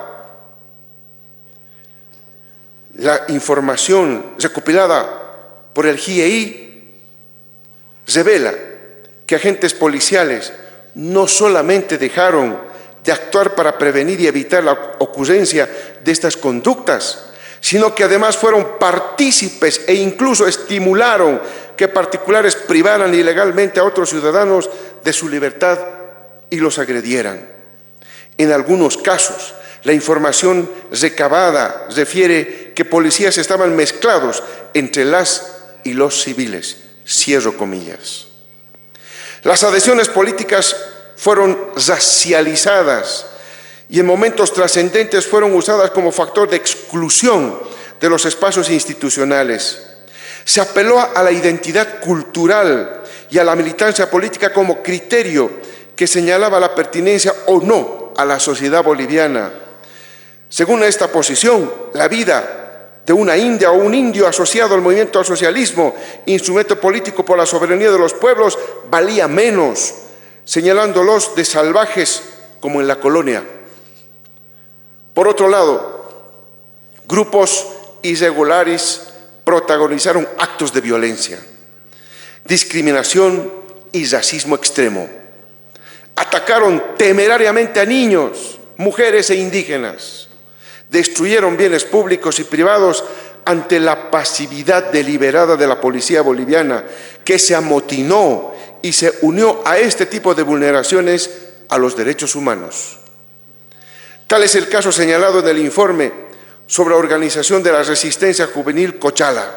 La 2.96 3.26
información 3.28 4.36
recopilada 4.40 5.23
por 5.74 5.86
el 5.86 5.98
GIEI 5.98 6.92
revela 8.08 8.54
que 9.26 9.36
agentes 9.36 9.74
policiales 9.74 10.54
no 10.96 11.28
solamente 11.28 11.98
dejaron 11.98 12.58
de 13.04 13.12
actuar 13.12 13.56
para 13.56 13.78
prevenir 13.78 14.22
y 14.22 14.28
evitar 14.28 14.64
la 14.64 14.74
ocurrencia 15.00 15.70
de 16.04 16.12
estas 16.12 16.38
conductas, 16.38 17.26
sino 17.60 17.94
que 17.94 18.04
además 18.04 18.38
fueron 18.38 18.78
partícipes 18.80 19.82
e 19.88 19.94
incluso 19.94 20.48
estimularon 20.48 21.42
que 21.76 21.88
particulares 21.88 22.56
privaran 22.56 23.14
ilegalmente 23.14 23.80
a 23.80 23.84
otros 23.84 24.10
ciudadanos 24.10 24.70
de 25.04 25.14
su 25.14 25.28
libertad 25.28 25.80
y 26.50 26.58
los 26.58 26.78
agredieran. 26.78 27.50
En 28.38 28.52
algunos 28.52 28.98
casos, 28.98 29.54
la 29.84 29.94
información 29.94 30.70
recabada 30.92 31.88
refiere 31.96 32.74
que 32.74 32.86
policías 32.86 33.38
estaban 33.38 33.76
mezclados 33.76 34.44
entre 34.74 35.06
las 35.06 35.63
y 35.84 35.94
los 35.94 36.24
civiles. 36.24 36.78
Cierro 37.08 37.58
comillas. 37.58 38.28
Las 39.44 39.64
adhesiones 39.64 40.08
políticas 40.08 40.76
fueron 41.18 41.58
racializadas 41.76 43.26
y 43.90 44.00
en 44.00 44.06
momentos 44.06 44.54
trascendentes 44.54 45.28
fueron 45.28 45.54
usadas 45.54 45.92
como 45.92 46.12
factor 46.12 46.50
de 46.50 46.56
exclusión 46.58 47.60
de 48.00 48.10
los 48.10 48.26
espacios 48.26 48.70
institucionales. 48.70 49.84
Se 50.46 50.62
apeló 50.62 51.00
a 51.00 51.22
la 51.24 51.32
identidad 51.32 52.00
cultural 52.00 53.04
y 53.30 53.38
a 53.38 53.44
la 53.44 53.56
militancia 53.56 54.10
política 54.10 54.52
como 54.52 54.82
criterio 54.82 55.52
que 55.96 56.08
señalaba 56.08 56.60
la 56.60 56.74
pertinencia 56.74 57.34
o 57.48 57.62
no 57.62 58.14
a 58.16 58.26
la 58.26 58.40
sociedad 58.40 58.84
boliviana. 58.84 59.52
Según 60.50 60.84
esta 60.84 61.08
posición, 61.08 61.72
la 61.94 62.08
vida 62.08 62.63
de 63.06 63.14
una 63.14 63.36
india 63.38 63.72
o 63.72 63.76
un 63.76 63.94
indio 63.94 64.28
asociado 64.28 64.76
al 64.76 64.82
movimiento 64.82 65.20
al 65.20 65.26
socialismo, 65.26 65.96
instrumento 66.26 66.80
político 66.80 67.26
por 67.26 67.38
la 67.38 67.46
soberanía 67.46 67.92
de 67.92 68.00
los 68.00 68.14
pueblos, 68.14 68.58
valía 68.90 69.28
menos, 69.28 69.94
señalándolos 70.46 71.36
de 71.36 71.44
salvajes 71.46 72.24
como 72.60 72.80
en 72.80 72.88
la 72.88 73.00
colonia. 73.00 73.44
Por 75.14 75.28
otro 75.28 75.50
lado, 75.50 76.10
grupos 77.06 77.68
irregulares 78.02 79.10
protagonizaron 79.44 80.28
actos 80.38 80.74
de 80.74 80.82
violencia, 80.82 81.40
discriminación 82.46 83.52
y 83.92 84.06
racismo 84.06 84.56
extremo. 84.56 85.10
Atacaron 86.16 86.82
temerariamente 86.98 87.80
a 87.80 87.86
niños, 87.86 88.60
mujeres 88.78 89.30
e 89.30 89.36
indígenas. 89.36 90.30
Destruyeron 90.94 91.58
bienes 91.58 91.86
públicos 91.86 92.40
y 92.40 92.44
privados 92.44 93.04
ante 93.46 93.80
la 93.80 94.12
pasividad 94.12 94.92
deliberada 94.92 95.58
de 95.58 95.66
la 95.66 95.82
policía 95.82 96.22
boliviana, 96.22 96.84
que 97.26 97.40
se 97.40 97.56
amotinó 97.56 98.54
y 98.84 98.94
se 98.94 99.12
unió 99.24 99.64
a 99.66 99.80
este 99.80 100.06
tipo 100.06 100.36
de 100.36 100.44
vulneraciones 100.44 101.32
a 101.70 101.80
los 101.80 101.98
derechos 101.98 102.36
humanos. 102.36 103.00
Tal 104.28 104.44
es 104.44 104.54
el 104.54 104.70
caso 104.70 104.92
señalado 104.92 105.40
en 105.40 105.48
el 105.48 105.58
informe 105.58 106.14
sobre 106.68 106.92
la 106.92 107.00
organización 107.00 107.64
de 107.64 107.72
la 107.72 107.82
resistencia 107.82 108.46
juvenil 108.46 109.00
Cochala, 109.00 109.50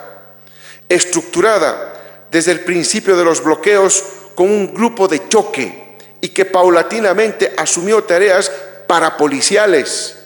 estructurada 0.89 2.27
desde 2.31 2.53
el 2.53 2.61
principio 2.61 3.15
de 3.15 3.25
los 3.25 3.45
bloqueos 3.45 4.03
con 4.35 4.49
un 4.49 4.73
grupo 4.73 5.07
de 5.07 5.29
choque 5.29 5.99
y 6.23 6.31
que 6.31 6.47
paulatinamente 6.47 7.53
asumió 7.59 8.05
tareas 8.05 8.51
parapoliciales, 8.87 10.17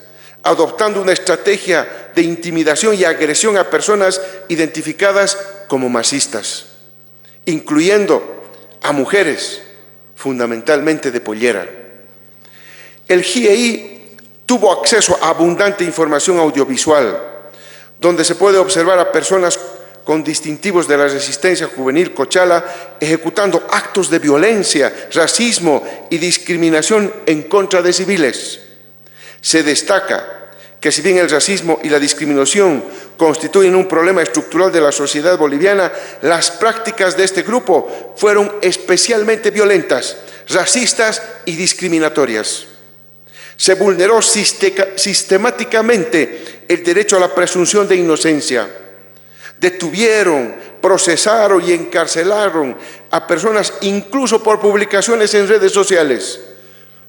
adoptando 0.42 1.02
una 1.02 1.12
estrategia 1.12 2.10
de 2.14 2.22
intimidación 2.22 2.94
y 2.94 3.04
agresión 3.04 3.56
a 3.56 3.70
personas 3.70 4.20
identificadas 4.48 5.36
como 5.68 5.88
masistas, 5.88 6.66
incluyendo 7.44 8.44
a 8.82 8.92
mujeres, 8.92 9.62
fundamentalmente 10.16 11.10
de 11.10 11.20
pollera. 11.20 11.68
El 13.08 13.22
GIEI 13.22 14.16
tuvo 14.46 14.72
acceso 14.72 15.18
a 15.20 15.28
abundante 15.28 15.84
información 15.84 16.38
audiovisual, 16.38 17.20
donde 17.98 18.24
se 18.24 18.34
puede 18.34 18.58
observar 18.58 18.98
a 18.98 19.12
personas 19.12 19.58
con 20.04 20.24
distintivos 20.24 20.88
de 20.88 20.96
la 20.96 21.06
resistencia 21.06 21.68
juvenil 21.68 22.14
cochala 22.14 22.96
ejecutando 22.98 23.66
actos 23.70 24.10
de 24.10 24.18
violencia, 24.18 25.08
racismo 25.12 25.84
y 26.10 26.18
discriminación 26.18 27.12
en 27.26 27.42
contra 27.44 27.82
de 27.82 27.92
civiles. 27.92 28.69
Se 29.40 29.62
destaca 29.62 30.36
que 30.80 30.90
si 30.90 31.02
bien 31.02 31.18
el 31.18 31.28
racismo 31.28 31.78
y 31.82 31.88
la 31.88 31.98
discriminación 31.98 32.82
constituyen 33.16 33.74
un 33.74 33.86
problema 33.86 34.22
estructural 34.22 34.72
de 34.72 34.80
la 34.80 34.92
sociedad 34.92 35.36
boliviana, 35.36 35.92
las 36.22 36.50
prácticas 36.50 37.16
de 37.16 37.24
este 37.24 37.42
grupo 37.42 38.14
fueron 38.16 38.50
especialmente 38.62 39.50
violentas, 39.50 40.16
racistas 40.48 41.22
y 41.44 41.56
discriminatorias 41.56 42.66
se 43.60 43.74
vulneró 43.74 44.22
sistemáticamente 44.22 46.62
el 46.66 46.82
derecho 46.82 47.18
a 47.18 47.20
la 47.20 47.34
presunción 47.34 47.86
de 47.86 47.96
inocencia. 47.96 48.66
Detuvieron, 49.58 50.56
procesaron 50.80 51.62
y 51.68 51.74
encarcelaron 51.74 52.74
a 53.10 53.26
personas 53.26 53.74
incluso 53.82 54.42
por 54.42 54.60
publicaciones 54.60 55.34
en 55.34 55.46
redes 55.46 55.72
sociales, 55.72 56.40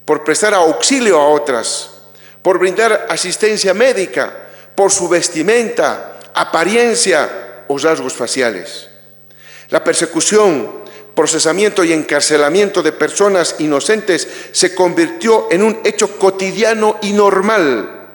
por 0.04 0.26
prestar 0.26 0.54
auxilio 0.54 1.22
a 1.22 1.30
otras, 1.30 2.01
por 2.42 2.60
brindar 2.60 3.08
asistencia 3.10 3.74
médica, 3.74 4.34
por 4.76 4.92
su 4.92 5.08
vestimenta, 5.08 6.20
apariencia 6.34 7.64
o 7.68 7.78
rasgos 7.78 8.14
faciales. 8.14 8.90
La 9.70 9.84
persecución 9.84 10.82
procesamiento 11.14 11.84
y 11.84 11.94
encarcelamiento 11.94 12.82
de 12.82 12.94
personas 12.94 13.56
inocentes 13.60 14.28
se 14.52 14.74
convirtió 14.74 15.48
en 15.52 15.64
un 15.64 15.80
hecho 15.84 16.18
cotidiano 16.18 16.98
y 17.02 17.14
normal. 17.14 18.10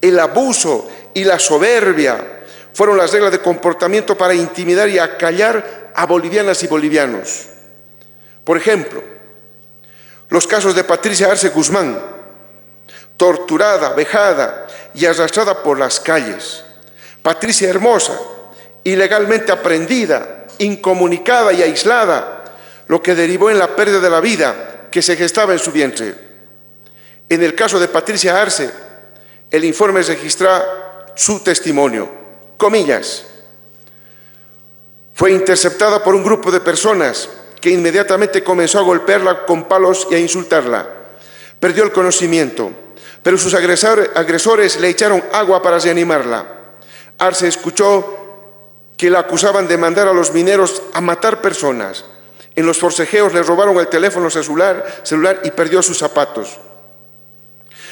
El 0.00 0.18
abuso 0.18 0.90
y 1.14 1.24
la 1.24 1.38
soberbia 1.38 2.42
fueron 2.72 2.96
las 2.96 3.12
reglas 3.12 3.32
de 3.32 3.40
comportamiento 3.40 4.16
para 4.16 4.34
intimidar 4.34 4.88
y 4.88 4.98
acallar 4.98 5.92
a 5.94 6.06
bolivianas 6.06 6.62
y 6.62 6.66
bolivianos. 6.66 7.46
Por 8.44 8.56
ejemplo, 8.56 9.02
los 10.28 10.46
casos 10.46 10.74
de 10.74 10.84
Patricia 10.84 11.30
Arce 11.30 11.50
Guzmán, 11.50 11.98
torturada, 13.22 13.90
vejada 13.90 14.66
y 14.94 15.06
arrastrada 15.06 15.62
por 15.62 15.78
las 15.78 16.00
calles. 16.00 16.64
Patricia 17.22 17.70
Hermosa, 17.70 18.18
ilegalmente 18.82 19.52
aprendida, 19.52 20.46
incomunicada 20.58 21.52
y 21.52 21.62
aislada 21.62 22.42
lo 22.88 23.00
que 23.00 23.14
derivó 23.14 23.48
en 23.48 23.60
la 23.60 23.76
pérdida 23.76 24.00
de 24.00 24.10
la 24.10 24.18
vida 24.18 24.88
que 24.90 25.00
se 25.02 25.14
gestaba 25.14 25.52
en 25.52 25.60
su 25.60 25.70
vientre. 25.70 26.16
En 27.28 27.44
el 27.44 27.54
caso 27.54 27.78
de 27.78 27.86
Patricia 27.86 28.42
Arce, 28.42 28.68
el 29.48 29.64
informe 29.66 30.02
registra 30.02 31.12
su 31.14 31.44
testimonio. 31.44 32.10
Comillas. 32.56 33.24
Fue 35.14 35.30
interceptada 35.30 36.02
por 36.02 36.16
un 36.16 36.24
grupo 36.24 36.50
de 36.50 36.58
personas 36.58 37.28
que 37.60 37.70
inmediatamente 37.70 38.42
comenzó 38.42 38.80
a 38.80 38.82
golpearla 38.82 39.46
con 39.46 39.68
palos 39.68 40.08
y 40.10 40.16
a 40.16 40.18
insultarla. 40.18 40.88
Perdió 41.60 41.84
el 41.84 41.92
conocimiento, 41.92 42.81
pero 43.22 43.38
sus 43.38 43.54
agresores 43.54 44.80
le 44.80 44.88
echaron 44.88 45.22
agua 45.32 45.62
para 45.62 45.78
reanimarla. 45.78 46.46
Arce 47.18 47.48
escuchó 47.48 48.18
que 48.96 49.10
la 49.10 49.20
acusaban 49.20 49.68
de 49.68 49.78
mandar 49.78 50.08
a 50.08 50.12
los 50.12 50.32
mineros 50.32 50.82
a 50.92 51.00
matar 51.00 51.40
personas 51.40 52.04
en 52.54 52.66
los 52.66 52.78
forcejeos 52.78 53.32
le 53.32 53.42
robaron 53.42 53.78
el 53.78 53.88
teléfono 53.88 54.28
celular, 54.28 55.40
y 55.44 55.50
perdió 55.50 55.82
sus 55.82 55.98
zapatos. 55.98 56.58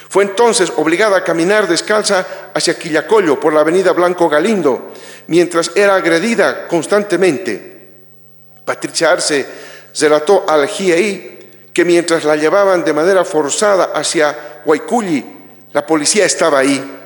Fue 0.08 0.24
entonces 0.24 0.72
obligada 0.76 1.18
a 1.18 1.24
caminar 1.24 1.68
descalza 1.68 2.26
hacia 2.52 2.78
Quillacollo 2.78 3.38
por 3.38 3.52
la 3.52 3.60
avenida 3.60 3.92
Blanco 3.92 4.28
Galindo, 4.28 4.92
mientras 5.28 5.70
era 5.74 5.94
agredida 5.94 6.66
constantemente. 6.66 7.70
Patricia 8.64 9.12
Arce 9.12 9.46
relató 9.98 10.44
al 10.48 10.66
GIEI 10.66 11.39
que 11.72 11.85
mientras 11.85 12.24
la 12.24 12.37
llevaban 12.37 12.85
de 12.85 12.92
manera 12.92 13.24
forzada 13.24 13.92
hacia 13.94 14.62
Guayculi, 14.64 15.24
la 15.72 15.87
policía 15.87 16.24
estaba 16.24 16.59
ahí. 16.59 16.98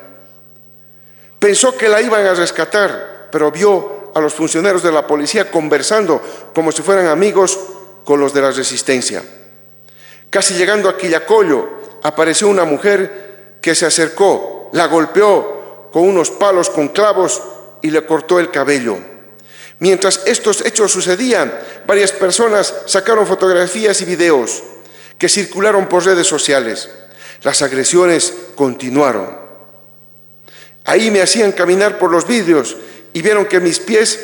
Pensó 1.39 1.77
que 1.77 1.89
la 1.89 2.01
iban 2.01 2.27
a 2.27 2.35
rescatar, 2.35 3.29
pero 3.31 3.51
vio 3.51 4.13
a 4.15 4.21
los 4.21 4.33
funcionarios 4.33 4.83
de 4.83 4.93
la 4.93 5.07
policía 5.07 5.51
conversando 5.51 6.21
como 6.55 6.73
si 6.73 6.83
fueran 6.83 7.07
amigos 7.07 7.59
con 8.05 8.21
los 8.21 8.33
de 8.33 8.41
la 8.41 8.51
resistencia. 8.51 9.23
Casi 10.31 10.55
llegando 10.55 10.89
a 10.89 10.97
Quillacollo, 10.97 11.69
apareció 12.03 12.49
una 12.49 12.65
mujer 12.65 13.59
que 13.61 13.75
se 13.75 13.87
acercó, 13.87 14.71
la 14.73 14.87
golpeó 14.87 15.89
con 15.93 16.09
unos 16.09 16.31
palos 16.31 16.71
con 16.71 16.89
clavos 16.89 17.43
y 17.83 17.91
le 17.91 18.05
cortó 18.05 18.41
el 18.41 18.51
cabello. 18.51 19.14
Mientras 19.79 20.23
estos 20.27 20.65
hechos 20.65 20.93
sucedían, 20.93 21.53
varias 21.87 22.13
personas 22.13 22.75
sacaron 22.87 23.27
fotografías 23.27 24.01
y 24.01 24.05
videos 24.05 24.63
que 25.19 25.29
circularon 25.29 25.89
por 25.89 26.05
redes 26.05 26.27
sociales. 26.27 26.89
Las 27.43 27.63
agresiones 27.63 28.33
continuaron. 28.55 29.39
Ahí 30.85 31.11
me 31.11 31.23
hacían 31.23 31.53
caminar 31.53 31.99
por 31.99 32.11
los 32.11 32.27
vidrios 32.27 32.77
y 33.13 33.23
vieron 33.23 33.47
que 33.47 33.61
mis 33.61 33.81
pies 33.81 34.21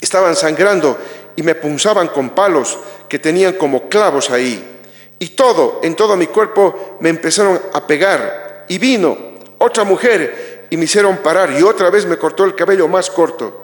estaban 0.00 0.36
sangrando 0.36 0.98
y 1.36 1.42
me 1.42 1.54
punzaban 1.54 2.08
con 2.08 2.30
palos 2.30 2.78
que 3.08 3.18
tenían 3.18 3.54
como 3.54 3.88
clavos 3.88 4.30
ahí. 4.30 4.82
Y 5.18 5.28
todo, 5.28 5.80
en 5.82 5.94
todo 5.94 6.16
mi 6.16 6.26
cuerpo, 6.26 6.98
me 7.00 7.08
empezaron 7.08 7.60
a 7.72 7.86
pegar. 7.86 8.66
Y 8.68 8.78
vino 8.78 9.16
otra 9.58 9.84
mujer 9.84 10.66
y 10.70 10.76
me 10.76 10.84
hicieron 10.84 11.18
parar 11.18 11.52
y 11.52 11.62
otra 11.62 11.90
vez 11.90 12.06
me 12.06 12.18
cortó 12.18 12.44
el 12.44 12.54
cabello 12.54 12.88
más 12.88 13.10
corto. 13.10 13.63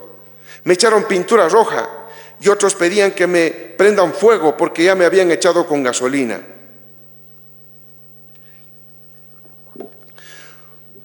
Me 0.65 0.75
echaron 0.75 1.05
pintura 1.05 1.49
roja 1.49 1.89
y 2.41 2.49
otros 2.49 2.75
pedían 2.75 3.13
que 3.13 3.27
me 3.27 3.51
prendan 3.51 4.13
fuego 4.13 4.57
porque 4.57 4.85
ya 4.85 4.95
me 4.95 5.05
habían 5.05 5.31
echado 5.31 5.67
con 5.67 5.83
gasolina. 5.83 6.41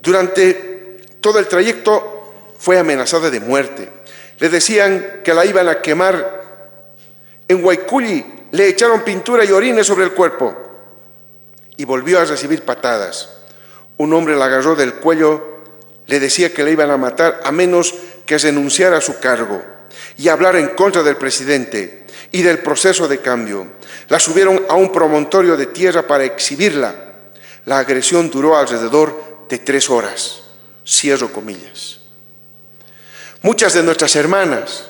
Durante 0.01 0.99
todo 1.19 1.39
el 1.39 1.47
trayecto 1.47 2.33
fue 2.57 2.77
amenazada 2.77 3.29
de 3.29 3.39
muerte. 3.39 3.89
Le 4.39 4.49
decían 4.49 5.21
que 5.23 5.33
la 5.33 5.45
iban 5.45 5.67
a 5.67 5.81
quemar. 5.81 6.43
En 7.47 7.61
Guayculi 7.61 8.25
le 8.51 8.67
echaron 8.67 9.03
pintura 9.03 9.43
y 9.45 9.51
orines 9.51 9.87
sobre 9.87 10.05
el 10.05 10.13
cuerpo 10.13 10.55
y 11.77 11.85
volvió 11.85 12.19
a 12.19 12.25
recibir 12.25 12.63
patadas. 12.63 13.29
Un 13.97 14.13
hombre 14.13 14.35
la 14.35 14.45
agarró 14.45 14.75
del 14.75 14.95
cuello, 14.95 15.63
le 16.07 16.19
decía 16.19 16.53
que 16.53 16.63
le 16.63 16.71
iban 16.71 16.91
a 16.91 16.97
matar 16.97 17.41
a 17.43 17.51
menos 17.51 17.93
que 18.25 18.37
renunciara 18.37 18.97
a 18.97 19.01
su 19.01 19.19
cargo 19.19 19.63
y 20.17 20.27
hablar 20.27 20.55
en 20.55 20.69
contra 20.69 21.03
del 21.03 21.17
presidente 21.17 22.05
y 22.31 22.41
del 22.41 22.59
proceso 22.59 23.07
de 23.07 23.19
cambio. 23.19 23.73
La 24.09 24.19
subieron 24.19 24.65
a 24.69 24.75
un 24.75 24.91
promontorio 24.91 25.55
de 25.57 25.67
tierra 25.67 26.07
para 26.07 26.25
exhibirla. 26.25 26.95
La 27.65 27.79
agresión 27.79 28.29
duró 28.29 28.57
alrededor 28.57 29.45
de 29.49 29.59
tres 29.59 29.89
horas. 29.89 30.43
Cierro 30.85 31.31
comillas. 31.31 31.99
Muchas 33.41 33.73
de 33.73 33.83
nuestras 33.83 34.15
hermanas, 34.15 34.85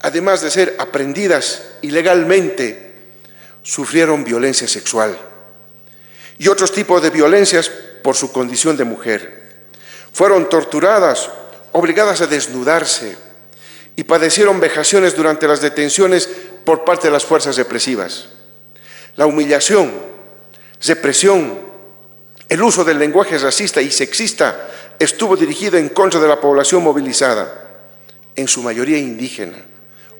además 0.00 0.40
de 0.40 0.50
ser 0.50 0.76
aprendidas 0.78 1.64
ilegalmente, 1.82 2.94
sufrieron 3.62 4.24
violencia 4.24 4.68
sexual 4.68 5.18
y 6.38 6.48
otros 6.48 6.72
tipos 6.72 7.02
de 7.02 7.10
violencias 7.10 7.70
por 8.02 8.14
su 8.14 8.30
condición 8.30 8.76
de 8.76 8.84
mujer. 8.84 9.46
Fueron 10.12 10.48
torturadas 10.48 11.28
obligadas 11.76 12.22
a 12.22 12.26
desnudarse 12.26 13.18
y 13.96 14.04
padecieron 14.04 14.60
vejaciones 14.60 15.14
durante 15.14 15.46
las 15.46 15.60
detenciones 15.60 16.26
por 16.64 16.84
parte 16.84 17.08
de 17.08 17.12
las 17.12 17.26
fuerzas 17.26 17.58
represivas. 17.58 18.30
La 19.14 19.26
humillación, 19.26 19.92
represión, 20.82 21.58
el 22.48 22.62
uso 22.62 22.82
del 22.82 22.98
lenguaje 22.98 23.36
racista 23.36 23.82
y 23.82 23.90
sexista 23.90 24.68
estuvo 24.98 25.36
dirigido 25.36 25.76
en 25.76 25.90
contra 25.90 26.18
de 26.18 26.28
la 26.28 26.40
población 26.40 26.82
movilizada, 26.82 27.68
en 28.34 28.48
su 28.48 28.62
mayoría 28.62 28.96
indígena, 28.96 29.58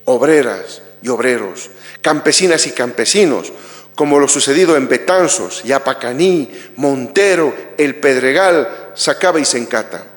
obreras 0.04 0.82
y 1.00 1.08
obreros, 1.08 1.70
campesinas 2.02 2.66
y 2.66 2.72
campesinos, 2.72 3.50
como 3.94 4.18
lo 4.18 4.28
sucedido 4.28 4.76
en 4.76 4.88
Betanzos, 4.88 5.62
Yapacaní, 5.62 6.50
Montero, 6.76 7.54
El 7.78 7.94
Pedregal, 7.94 8.90
Sacaba 8.94 9.40
y 9.40 9.46
Sencata. 9.46 10.15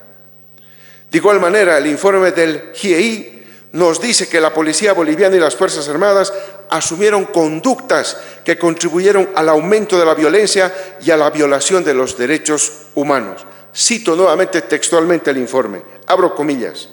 De 1.11 1.17
igual 1.17 1.39
manera, 1.39 1.77
el 1.77 1.87
informe 1.87 2.31
del 2.31 2.71
GIEI 2.73 3.39
nos 3.71 3.99
dice 4.01 4.27
que 4.27 4.41
la 4.41 4.53
policía 4.53 4.93
boliviana 4.93 5.35
y 5.35 5.39
las 5.39 5.55
Fuerzas 5.55 5.87
Armadas 5.89 6.31
asumieron 6.69 7.25
conductas 7.25 8.17
que 8.43 8.57
contribuyeron 8.57 9.29
al 9.35 9.49
aumento 9.49 9.97
de 9.99 10.05
la 10.05 10.13
violencia 10.13 10.73
y 11.01 11.09
a 11.11 11.17
la 11.17 11.29
violación 11.29 11.83
de 11.83 11.93
los 11.93 12.17
derechos 12.17 12.71
humanos. 12.95 13.45
Cito 13.75 14.15
nuevamente 14.15 14.61
textualmente 14.63 15.31
el 15.31 15.37
informe, 15.37 15.81
abro 16.07 16.35
comillas. 16.35 16.89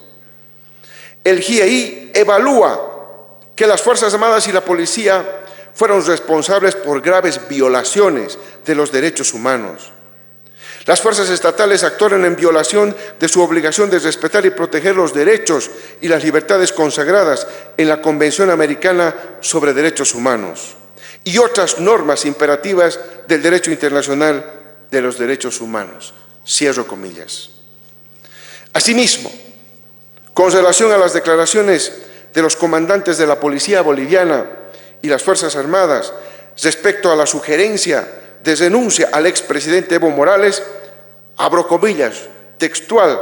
El 1.24 1.40
GIEI 1.40 2.12
evalúa 2.14 2.92
que 3.55 3.66
las 3.66 3.83
Fuerzas 3.83 4.12
Armadas 4.14 4.46
y 4.48 4.52
la 4.52 4.64
policía 4.64 5.42
fueron 5.74 6.05
responsables 6.07 6.74
por 6.74 7.02
graves 7.02 7.40
violaciones 7.48 8.38
de 8.64 8.74
los 8.74 8.92
derechos 8.92 9.35
humanos 9.35 9.92
las 10.87 11.01
fuerzas 11.01 11.29
estatales 11.31 11.83
actuaron 11.83 12.25
en 12.25 12.37
violación 12.37 12.94
de 13.18 13.29
su 13.29 13.42
obligación 13.42 13.90
de 13.90 13.99
respetar 13.99 14.46
y 14.46 14.51
proteger 14.51 14.94
los 14.94 15.12
derechos 15.12 15.68
y 16.01 16.07
las 16.07 16.22
libertades 16.22 16.72
consagradas 16.72 17.46
en 17.77 17.88
la 17.88 18.01
Convención 18.01 18.51
Americana 18.51 19.14
sobre 19.40 19.75
Derechos 19.75 20.14
Humanos 20.14 20.77
y 21.25 21.38
otras 21.38 21.81
normas 21.81 22.25
imperativas 22.25 23.01
del 23.27 23.42
derecho 23.42 23.72
internacional 23.72 24.44
de 24.88 25.03
los 25.03 25.18
derechos 25.18 25.61
humanos. 25.61 26.14
Cierro 26.46 26.87
comillas. 26.87 27.51
Asimismo, 28.72 29.33
con 30.33 30.53
relación 30.53 30.92
a 30.92 30.99
las 30.99 31.14
declaraciones 31.14 31.92
de 32.33 32.42
los 32.42 32.55
comandantes 32.55 33.18
de 33.18 33.27
la 33.27 33.40
Policía 33.40 33.83
Boliviana 33.83 34.46
y 35.03 35.09
las 35.09 35.25
Fuerzas 35.25 35.57
Armadas 35.57 36.12
respecto 36.62 37.11
a 37.11 37.16
la 37.16 37.27
sugerencia 37.27 38.07
de 38.46 38.54
denuncia 38.54 39.11
al 39.12 39.26
expresidente 39.26 39.96
Evo 39.96 40.09
Morales, 40.09 40.62
abro 41.37 41.66
comillas, 41.66 42.22
textual, 42.59 43.20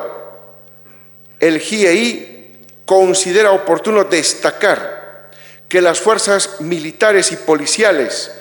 el 1.40 1.58
GIEI 1.58 2.60
considera 2.84 3.50
oportuno 3.52 4.04
destacar 4.04 5.30
que 5.66 5.80
las 5.80 5.98
fuerzas 5.98 6.60
militares 6.60 7.32
y 7.32 7.36
policiales 7.36 8.32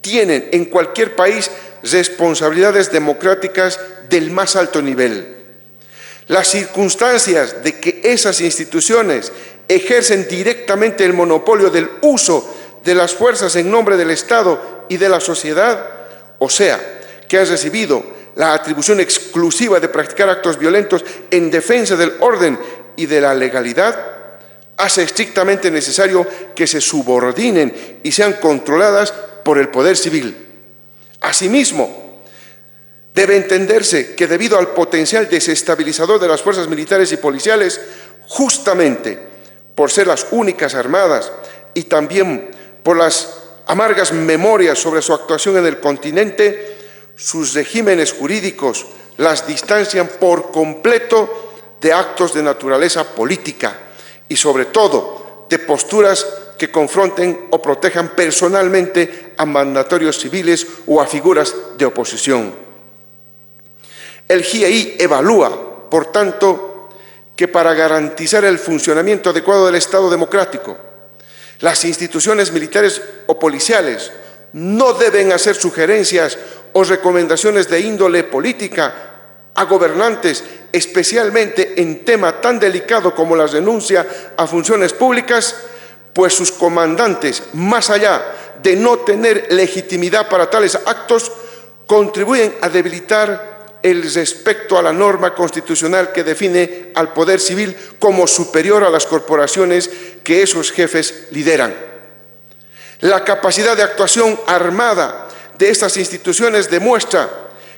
tienen 0.00 0.48
en 0.50 0.64
cualquier 0.64 1.14
país 1.14 1.48
responsabilidades 1.84 2.90
democráticas 2.90 3.78
del 4.10 4.32
más 4.32 4.56
alto 4.56 4.82
nivel. 4.82 5.36
Las 6.26 6.48
circunstancias 6.48 7.62
de 7.62 7.78
que 7.78 8.00
esas 8.02 8.40
instituciones 8.40 9.30
ejercen 9.68 10.26
directamente 10.26 11.04
el 11.04 11.12
monopolio 11.12 11.70
del 11.70 11.88
uso 12.00 12.52
de 12.82 12.96
las 12.96 13.14
fuerzas 13.14 13.54
en 13.54 13.70
nombre 13.70 13.96
del 13.96 14.10
Estado 14.10 14.84
y 14.88 14.96
de 14.96 15.08
la 15.08 15.20
sociedad, 15.20 16.01
o 16.44 16.50
sea, 16.50 16.98
que 17.28 17.38
han 17.38 17.46
recibido 17.46 18.04
la 18.34 18.52
atribución 18.52 18.98
exclusiva 18.98 19.78
de 19.78 19.88
practicar 19.88 20.28
actos 20.28 20.58
violentos 20.58 21.04
en 21.30 21.52
defensa 21.52 21.94
del 21.94 22.14
orden 22.18 22.58
y 22.96 23.06
de 23.06 23.20
la 23.20 23.32
legalidad, 23.32 23.96
hace 24.76 25.04
estrictamente 25.04 25.70
necesario 25.70 26.26
que 26.52 26.66
se 26.66 26.80
subordinen 26.80 28.00
y 28.02 28.10
sean 28.10 28.32
controladas 28.34 29.12
por 29.44 29.56
el 29.56 29.68
poder 29.68 29.96
civil. 29.96 30.36
Asimismo, 31.20 32.22
debe 33.14 33.36
entenderse 33.36 34.16
que 34.16 34.26
debido 34.26 34.58
al 34.58 34.70
potencial 34.70 35.28
desestabilizador 35.28 36.18
de 36.18 36.26
las 36.26 36.42
fuerzas 36.42 36.66
militares 36.66 37.12
y 37.12 37.18
policiales, 37.18 37.80
justamente 38.26 39.16
por 39.76 39.92
ser 39.92 40.08
las 40.08 40.26
únicas 40.32 40.74
armadas 40.74 41.30
y 41.72 41.84
también 41.84 42.50
por 42.82 42.96
las 42.96 43.41
amargas 43.66 44.12
memorias 44.12 44.78
sobre 44.78 45.02
su 45.02 45.12
actuación 45.12 45.56
en 45.58 45.66
el 45.66 45.80
continente, 45.80 46.76
sus 47.16 47.54
regímenes 47.54 48.12
jurídicos 48.12 48.86
las 49.18 49.46
distancian 49.46 50.08
por 50.20 50.50
completo 50.50 51.52
de 51.80 51.92
actos 51.92 52.34
de 52.34 52.42
naturaleza 52.42 53.04
política 53.14 53.76
y 54.28 54.36
sobre 54.36 54.66
todo 54.66 55.46
de 55.48 55.58
posturas 55.58 56.26
que 56.58 56.70
confronten 56.70 57.48
o 57.50 57.60
protejan 57.60 58.14
personalmente 58.14 59.34
a 59.36 59.44
mandatorios 59.44 60.18
civiles 60.18 60.66
o 60.86 61.00
a 61.00 61.06
figuras 61.06 61.54
de 61.76 61.84
oposición. 61.84 62.54
El 64.28 64.44
GIEI 64.44 64.96
evalúa, 64.98 65.90
por 65.90 66.06
tanto, 66.06 66.88
que 67.36 67.48
para 67.48 67.74
garantizar 67.74 68.44
el 68.44 68.58
funcionamiento 68.58 69.30
adecuado 69.30 69.66
del 69.66 69.74
Estado 69.74 70.08
democrático, 70.08 70.76
las 71.62 71.84
instituciones 71.84 72.52
militares 72.52 73.00
o 73.26 73.38
policiales 73.38 74.12
no 74.52 74.92
deben 74.92 75.32
hacer 75.32 75.56
sugerencias 75.56 76.36
o 76.74 76.84
recomendaciones 76.84 77.68
de 77.68 77.80
índole 77.80 78.24
política 78.24 78.94
a 79.54 79.64
gobernantes, 79.64 80.44
especialmente 80.72 81.80
en 81.80 82.04
tema 82.04 82.40
tan 82.40 82.58
delicado 82.58 83.14
como 83.14 83.36
la 83.36 83.46
renuncia 83.46 84.06
a 84.36 84.46
funciones 84.46 84.92
públicas, 84.92 85.54
pues 86.12 86.34
sus 86.34 86.50
comandantes, 86.50 87.42
más 87.52 87.90
allá 87.90 88.22
de 88.62 88.76
no 88.76 88.98
tener 88.98 89.46
legitimidad 89.50 90.28
para 90.28 90.50
tales 90.50 90.74
actos 90.74 91.30
contribuyen 91.86 92.54
a 92.60 92.68
debilitar 92.68 93.51
el 93.82 94.12
respecto 94.14 94.78
a 94.78 94.82
la 94.82 94.92
norma 94.92 95.34
constitucional 95.34 96.12
que 96.12 96.24
define 96.24 96.90
al 96.94 97.12
poder 97.12 97.40
civil 97.40 97.76
como 97.98 98.26
superior 98.26 98.84
a 98.84 98.90
las 98.90 99.06
corporaciones 99.06 99.90
que 100.22 100.42
esos 100.42 100.70
jefes 100.70 101.28
lideran. 101.32 101.74
La 103.00 103.24
capacidad 103.24 103.76
de 103.76 103.82
actuación 103.82 104.38
armada 104.46 105.28
de 105.58 105.70
estas 105.70 105.96
instituciones 105.96 106.70
demuestra 106.70 107.28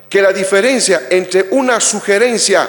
que 0.08 0.20
la 0.20 0.32
diferencia 0.32 1.06
entre 1.10 1.46
una 1.50 1.80
sugerencia 1.80 2.68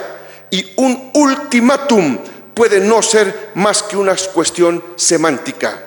y 0.50 0.74
un 0.78 1.12
ultimátum 1.13 2.17
puede 2.54 2.80
no 2.80 3.02
ser 3.02 3.50
más 3.56 3.84
que 3.84 3.98
una 3.98 4.15
cuestión 4.34 4.84
semántica. 4.95 5.84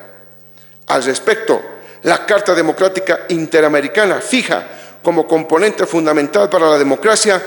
Al 0.87 1.03
respecto, 1.03 1.63
la 2.03 2.25
Carta 2.27 2.55
Democrática 2.55 3.21
Interamericana 3.31 4.21
fija 4.21 4.78
como 5.03 5.27
componente 5.27 5.87
fundamental 5.87 6.49
para 6.49 6.71
la 6.71 6.79
democracia 6.79 7.43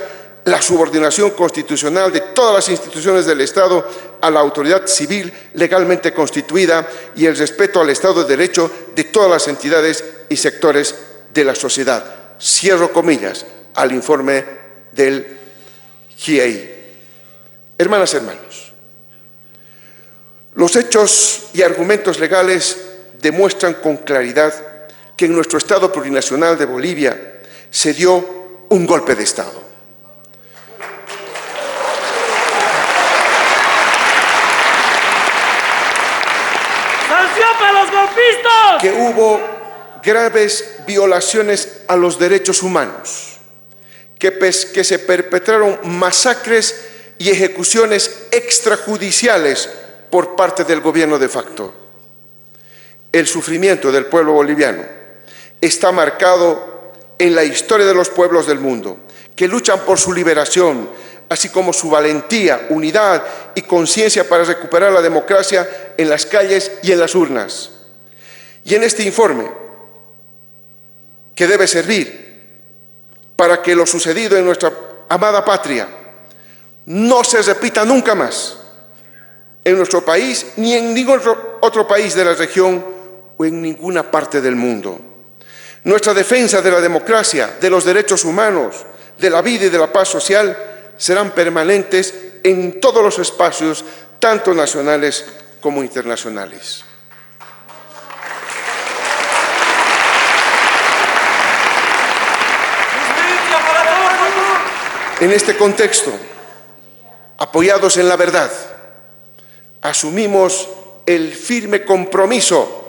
la 0.45 0.61
subordinación 0.61 1.31
constitucional 1.31 2.11
de 2.11 2.21
todas 2.33 2.55
las 2.55 2.69
instituciones 2.69 3.25
del 3.25 3.41
Estado 3.41 3.87
a 4.19 4.29
la 4.31 4.39
autoridad 4.39 4.87
civil 4.87 5.31
legalmente 5.53 6.13
constituida 6.13 6.87
y 7.15 7.25
el 7.25 7.37
respeto 7.37 7.79
al 7.79 7.89
Estado 7.89 8.23
de 8.23 8.35
Derecho 8.35 8.71
de 8.95 9.03
todas 9.05 9.29
las 9.29 9.47
entidades 9.47 10.03
y 10.29 10.37
sectores 10.37 10.95
de 11.31 11.45
la 11.45 11.53
sociedad. 11.53 12.03
Cierro 12.39 12.91
comillas 12.91 13.45
al 13.75 13.91
informe 13.91 14.43
del 14.91 15.37
GIEI. 16.17 16.81
Hermanas, 17.77 18.13
hermanos, 18.13 18.73
los 20.55 20.75
hechos 20.75 21.49
y 21.53 21.61
argumentos 21.61 22.19
legales 22.19 22.77
demuestran 23.21 23.75
con 23.75 23.97
claridad 23.97 24.53
que 25.15 25.25
en 25.25 25.35
nuestro 25.35 25.59
Estado 25.59 25.91
plurinacional 25.91 26.57
de 26.57 26.65
Bolivia 26.65 27.30
se 27.71 27.93
dio 27.93 28.23
un 28.69 28.85
golpe 28.85 29.15
de 29.15 29.23
Estado. 29.23 29.63
¡Sanción 37.07 37.49
para 37.57 37.71
los 37.71 37.91
golpistas! 37.91 38.81
Que 38.81 38.91
hubo 38.91 39.39
graves 40.03 40.75
violaciones 40.85 41.83
a 41.87 41.95
los 41.95 42.19
derechos 42.19 42.61
humanos, 42.61 43.37
que, 44.19 44.37
que 44.37 44.83
se 44.83 44.99
perpetraron 44.99 45.79
masacres 45.83 46.87
y 47.17 47.29
ejecuciones 47.29 48.27
extrajudiciales 48.31 49.69
por 50.09 50.35
parte 50.35 50.65
del 50.65 50.81
gobierno 50.81 51.17
de 51.17 51.29
facto. 51.29 51.73
El 53.13 53.27
sufrimiento 53.27 53.91
del 53.91 54.07
pueblo 54.07 54.33
boliviano 54.33 54.83
está 55.61 55.91
marcado 55.91 56.70
en 57.21 57.35
la 57.35 57.43
historia 57.43 57.85
de 57.85 57.93
los 57.93 58.09
pueblos 58.09 58.47
del 58.47 58.59
mundo, 58.59 58.97
que 59.35 59.47
luchan 59.47 59.81
por 59.81 59.99
su 59.99 60.11
liberación, 60.11 60.89
así 61.29 61.49
como 61.49 61.71
su 61.71 61.87
valentía, 61.87 62.65
unidad 62.69 63.23
y 63.53 63.61
conciencia 63.61 64.27
para 64.27 64.43
recuperar 64.43 64.91
la 64.91 65.03
democracia 65.03 65.93
en 65.97 66.09
las 66.09 66.25
calles 66.25 66.71
y 66.81 66.91
en 66.91 66.99
las 66.99 67.13
urnas. 67.13 67.69
Y 68.65 68.73
en 68.73 68.81
este 68.81 69.03
informe, 69.03 69.51
que 71.35 71.47
debe 71.47 71.67
servir 71.67 72.41
para 73.35 73.61
que 73.61 73.75
lo 73.75 73.85
sucedido 73.85 74.35
en 74.35 74.45
nuestra 74.45 74.73
amada 75.07 75.45
patria 75.45 75.87
no 76.85 77.23
se 77.23 77.41
repita 77.43 77.85
nunca 77.85 78.15
más 78.15 78.57
en 79.63 79.77
nuestro 79.77 80.03
país 80.03 80.53
ni 80.57 80.73
en 80.73 80.93
ningún 80.93 81.21
otro 81.61 81.87
país 81.87 82.15
de 82.15 82.25
la 82.25 82.33
región 82.33 82.83
o 83.37 83.45
en 83.45 83.61
ninguna 83.61 84.09
parte 84.09 84.41
del 84.41 84.55
mundo. 84.55 85.10
Nuestra 85.83 86.13
defensa 86.13 86.61
de 86.61 86.69
la 86.69 86.79
democracia, 86.79 87.55
de 87.59 87.69
los 87.69 87.83
derechos 87.83 88.23
humanos, 88.23 88.85
de 89.17 89.29
la 89.29 89.41
vida 89.41 89.65
y 89.65 89.69
de 89.69 89.79
la 89.79 89.91
paz 89.91 90.09
social 90.09 90.55
serán 90.95 91.31
permanentes 91.31 92.13
en 92.43 92.79
todos 92.79 93.03
los 93.03 93.17
espacios, 93.17 93.83
tanto 94.19 94.53
nacionales 94.53 95.25
como 95.59 95.81
internacionales. 95.81 96.83
En 105.19 105.31
este 105.31 105.55
contexto, 105.55 106.11
apoyados 107.37 107.97
en 107.97 108.07
la 108.09 108.15
verdad, 108.15 108.51
asumimos 109.81 110.67
el 111.05 111.33
firme 111.33 111.83
compromiso 111.83 112.80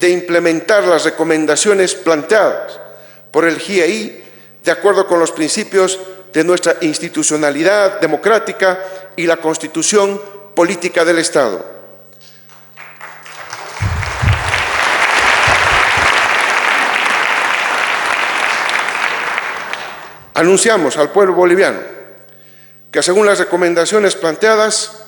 de 0.00 0.08
implementar 0.08 0.84
las 0.84 1.04
recomendaciones 1.04 1.94
planteadas 1.94 2.80
por 3.30 3.44
el 3.44 3.58
GIEI 3.58 4.24
de 4.64 4.70
acuerdo 4.70 5.06
con 5.06 5.20
los 5.20 5.30
principios 5.30 6.00
de 6.32 6.42
nuestra 6.42 6.76
institucionalidad 6.80 8.00
democrática 8.00 8.78
y 9.14 9.26
la 9.26 9.36
constitución 9.36 10.20
política 10.54 11.04
del 11.04 11.18
Estado. 11.18 11.80
Anunciamos 20.32 20.96
al 20.96 21.10
pueblo 21.10 21.34
boliviano 21.34 21.80
que 22.90 23.02
según 23.02 23.26
las 23.26 23.38
recomendaciones 23.38 24.16
planteadas, 24.16 25.04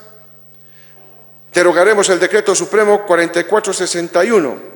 derogaremos 1.55 2.11
el 2.11 2.21
decreto 2.21 2.55
supremo 2.55 3.07
4461 3.07 4.72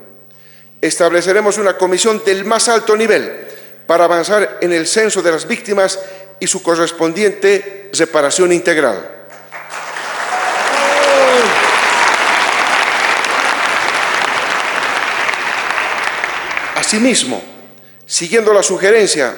estableceremos 0.81 1.59
una 1.59 1.77
comisión 1.77 2.23
del 2.25 2.45
más 2.45 2.69
alto 2.69 2.97
nivel 2.97 3.47
para 3.87 4.05
avanzar 4.05 4.59
en 4.61 4.73
el 4.73 4.87
censo 4.87 5.23
de 5.23 5.33
las 5.33 5.47
víctimas 5.47 5.99
y 6.41 6.47
su 6.47 6.63
correspondiente 6.63 7.91
reparación 7.93 8.53
integral. 8.53 9.13
Asimismo, 16.77 17.43
siguiendo 18.05 18.53
la 18.53 18.63
sugerencia 18.63 19.37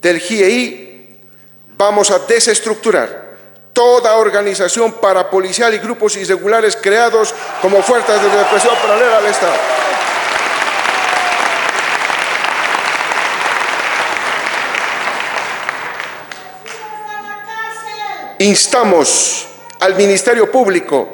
del 0.00 0.18
GIEI, 0.18 1.18
vamos 1.76 2.10
a 2.10 2.20
desestructurar 2.20 3.28
toda 3.72 4.16
organización 4.16 4.94
parapolicial 4.94 5.74
y 5.74 5.78
grupos 5.78 6.16
irregulares 6.16 6.76
creados 6.76 7.34
como 7.60 7.82
fuerzas 7.82 8.22
de 8.22 8.28
represión 8.28 8.74
paralela 8.80 9.18
al 9.18 9.26
Estado. 9.26 9.52
Instamos 18.38 19.48
al 19.80 19.96
Ministerio 19.96 20.50
Público 20.50 21.08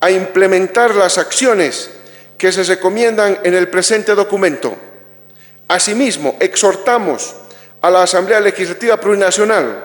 a 0.00 0.10
implementar 0.10 0.94
las 0.94 1.16
acciones 1.16 1.90
que 2.36 2.52
se 2.52 2.62
recomiendan 2.64 3.38
en 3.42 3.54
el 3.54 3.68
presente 3.68 4.14
documento. 4.14 4.76
Asimismo, 5.68 6.36
exhortamos 6.38 7.34
a 7.80 7.90
la 7.90 8.02
Asamblea 8.02 8.40
Legislativa 8.40 8.98
Plurinacional 8.98 9.82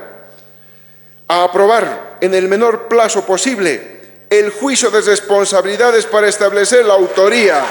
a 1.28 1.44
aprobar 1.44 2.18
en 2.20 2.34
el 2.34 2.50
menor 2.50 2.90
plazo 2.90 3.26
posible 3.26 4.02
el 4.30 4.50
juicio 4.50 4.92
de 4.92 5.02
responsabilidades 5.02 6.06
para 6.06 6.28
establecer 6.28 6.86
la 6.86 6.94
autoría 6.94 7.64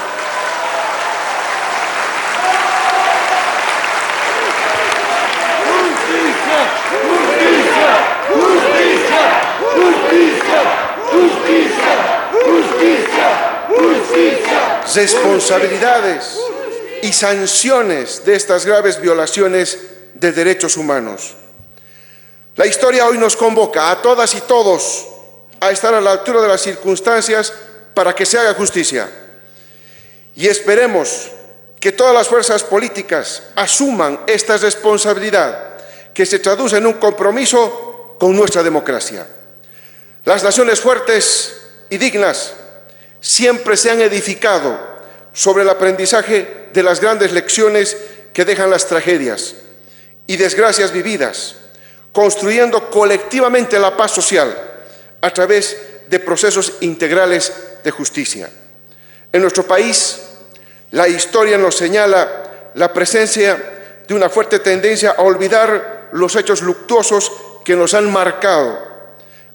responsabilidades 14.95 16.37
y 17.01 17.13
sanciones 17.13 18.23
de 18.25 18.35
estas 18.35 18.65
graves 18.65 18.99
violaciones 18.99 19.79
de 20.13 20.31
derechos 20.31 20.77
humanos. 20.77 21.35
La 22.55 22.65
historia 22.65 23.07
hoy 23.07 23.17
nos 23.17 23.35
convoca 23.35 23.91
a 23.91 24.01
todas 24.01 24.35
y 24.35 24.41
todos 24.41 25.07
a 25.59 25.71
estar 25.71 25.93
a 25.93 26.01
la 26.01 26.11
altura 26.11 26.41
de 26.41 26.47
las 26.47 26.61
circunstancias 26.61 27.53
para 27.93 28.13
que 28.13 28.25
se 28.25 28.37
haga 28.37 28.53
justicia. 28.53 29.09
Y 30.35 30.47
esperemos 30.47 31.29
que 31.79 31.91
todas 31.91 32.13
las 32.13 32.27
fuerzas 32.27 32.63
políticas 32.63 33.43
asuman 33.55 34.21
esta 34.27 34.57
responsabilidad 34.57 35.69
que 36.13 36.25
se 36.25 36.39
traduce 36.39 36.77
en 36.77 36.85
un 36.85 36.93
compromiso 36.93 38.15
con 38.19 38.35
nuestra 38.35 38.61
democracia. 38.61 39.27
Las 40.25 40.43
naciones 40.43 40.79
fuertes 40.79 41.55
y 41.89 41.97
dignas 41.97 42.53
siempre 43.21 43.77
se 43.77 43.89
han 43.89 44.01
edificado 44.01 44.77
sobre 45.31 45.63
el 45.63 45.69
aprendizaje 45.69 46.67
de 46.73 46.83
las 46.83 46.99
grandes 46.99 47.31
lecciones 47.31 47.95
que 48.33 48.43
dejan 48.43 48.69
las 48.69 48.87
tragedias 48.87 49.55
y 50.27 50.35
desgracias 50.35 50.91
vividas, 50.91 51.55
construyendo 52.11 52.89
colectivamente 52.89 53.79
la 53.79 53.95
paz 53.95 54.11
social 54.11 54.53
a 55.21 55.29
través 55.31 55.77
de 56.09 56.19
procesos 56.19 56.73
integrales 56.81 57.53
de 57.81 57.91
justicia. 57.91 58.49
En 59.31 59.41
nuestro 59.41 59.65
país, 59.65 60.19
La 60.91 61.07
historia 61.07 61.57
nos 61.57 61.75
señala 61.75 62.71
la 62.75 62.91
presencia 62.91 63.57
de 64.05 64.13
una 64.13 64.29
fuerte 64.29 64.59
tendencia 64.59 65.15
a 65.17 65.21
olvidar 65.21 66.09
los 66.11 66.35
hechos 66.35 66.61
luctuosos 66.61 67.31
que 67.63 67.77
nos 67.77 67.93
han 67.93 68.11
marcado, 68.11 68.77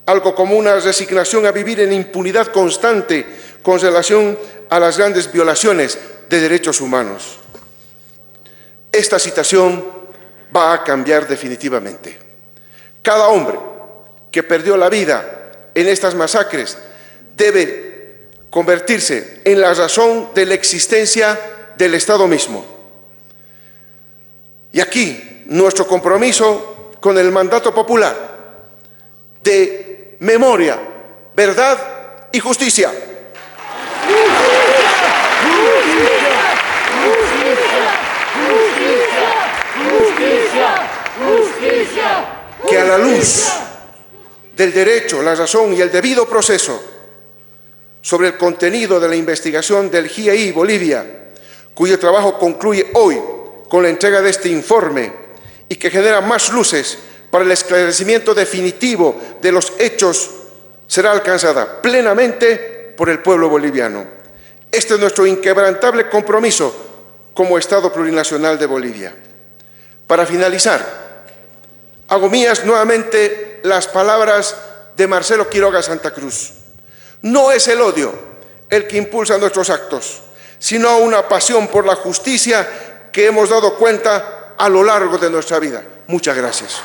algo 0.06 0.34
como 0.34 0.56
una 0.56 0.76
resignación 0.76 1.44
a 1.44 1.52
vivir 1.52 1.80
en 1.80 1.92
impunidad 1.92 2.46
constante 2.46 3.26
con 3.66 3.80
relación 3.80 4.38
a 4.70 4.78
las 4.78 4.96
grandes 4.96 5.32
violaciones 5.32 5.98
de 6.30 6.38
derechos 6.38 6.80
humanos. 6.80 7.40
Esta 8.92 9.18
situación 9.18 9.84
va 10.54 10.72
a 10.72 10.84
cambiar 10.84 11.26
definitivamente. 11.26 12.16
Cada 13.02 13.26
hombre 13.26 13.58
que 14.30 14.44
perdió 14.44 14.76
la 14.76 14.88
vida 14.88 15.50
en 15.74 15.88
estas 15.88 16.14
masacres 16.14 16.78
debe 17.36 18.28
convertirse 18.50 19.40
en 19.44 19.60
la 19.60 19.74
razón 19.74 20.28
de 20.32 20.46
la 20.46 20.54
existencia 20.54 21.36
del 21.76 21.94
Estado 21.94 22.28
mismo. 22.28 22.64
Y 24.70 24.78
aquí 24.78 25.42
nuestro 25.46 25.88
compromiso 25.88 26.92
con 27.00 27.18
el 27.18 27.32
mandato 27.32 27.74
popular 27.74 28.16
de 29.42 30.16
memoria, 30.20 30.78
verdad 31.34 32.28
y 32.30 32.38
justicia. 32.38 32.92
Que 42.68 42.78
a 42.78 42.84
la 42.84 42.98
luz 42.98 43.46
del 44.56 44.72
derecho, 44.72 45.22
la 45.22 45.34
razón 45.34 45.74
y 45.74 45.80
el 45.80 45.90
debido 45.90 46.26
proceso 46.26 46.82
sobre 48.00 48.28
el 48.28 48.36
contenido 48.36 48.98
de 48.98 49.08
la 49.08 49.16
investigación 49.16 49.90
del 49.90 50.08
GIEI 50.08 50.52
Bolivia, 50.52 51.04
cuyo 51.74 51.98
trabajo 51.98 52.38
concluye 52.38 52.90
hoy 52.94 53.20
con 53.68 53.82
la 53.82 53.88
entrega 53.88 54.22
de 54.22 54.30
este 54.30 54.48
informe 54.48 55.12
y 55.68 55.76
que 55.76 55.90
genera 55.90 56.20
más 56.20 56.52
luces 56.52 56.98
para 57.30 57.44
el 57.44 57.50
esclarecimiento 57.50 58.34
definitivo 58.34 59.20
de 59.40 59.52
los 59.52 59.72
hechos, 59.78 60.30
será 60.86 61.12
alcanzada 61.12 61.82
plenamente 61.82 62.94
por 62.96 63.10
el 63.10 63.20
pueblo 63.20 63.48
boliviano. 63.48 64.06
Este 64.72 64.94
es 64.94 65.00
nuestro 65.00 65.26
inquebrantable 65.26 66.08
compromiso 66.08 66.74
como 67.34 67.58
Estado 67.58 67.92
plurinacional 67.92 68.58
de 68.58 68.66
Bolivia. 68.66 69.14
Para 70.06 70.24
finalizar, 70.24 71.05
Hago 72.08 72.28
mías 72.28 72.64
nuevamente 72.64 73.60
las 73.64 73.88
palabras 73.88 74.56
de 74.96 75.06
Marcelo 75.06 75.48
Quiroga 75.50 75.82
Santa 75.82 76.12
Cruz. 76.12 76.52
No 77.22 77.50
es 77.50 77.66
el 77.68 77.80
odio 77.80 78.12
el 78.70 78.86
que 78.86 78.96
impulsa 78.96 79.38
nuestros 79.38 79.70
actos, 79.70 80.22
sino 80.58 80.98
una 80.98 81.28
pasión 81.28 81.68
por 81.68 81.84
la 81.84 81.96
justicia 81.96 82.68
que 83.12 83.26
hemos 83.26 83.50
dado 83.50 83.76
cuenta 83.76 84.54
a 84.56 84.68
lo 84.68 84.82
largo 84.82 85.18
de 85.18 85.30
nuestra 85.30 85.58
vida. 85.58 85.82
Muchas 86.06 86.36
gracias. 86.36 86.80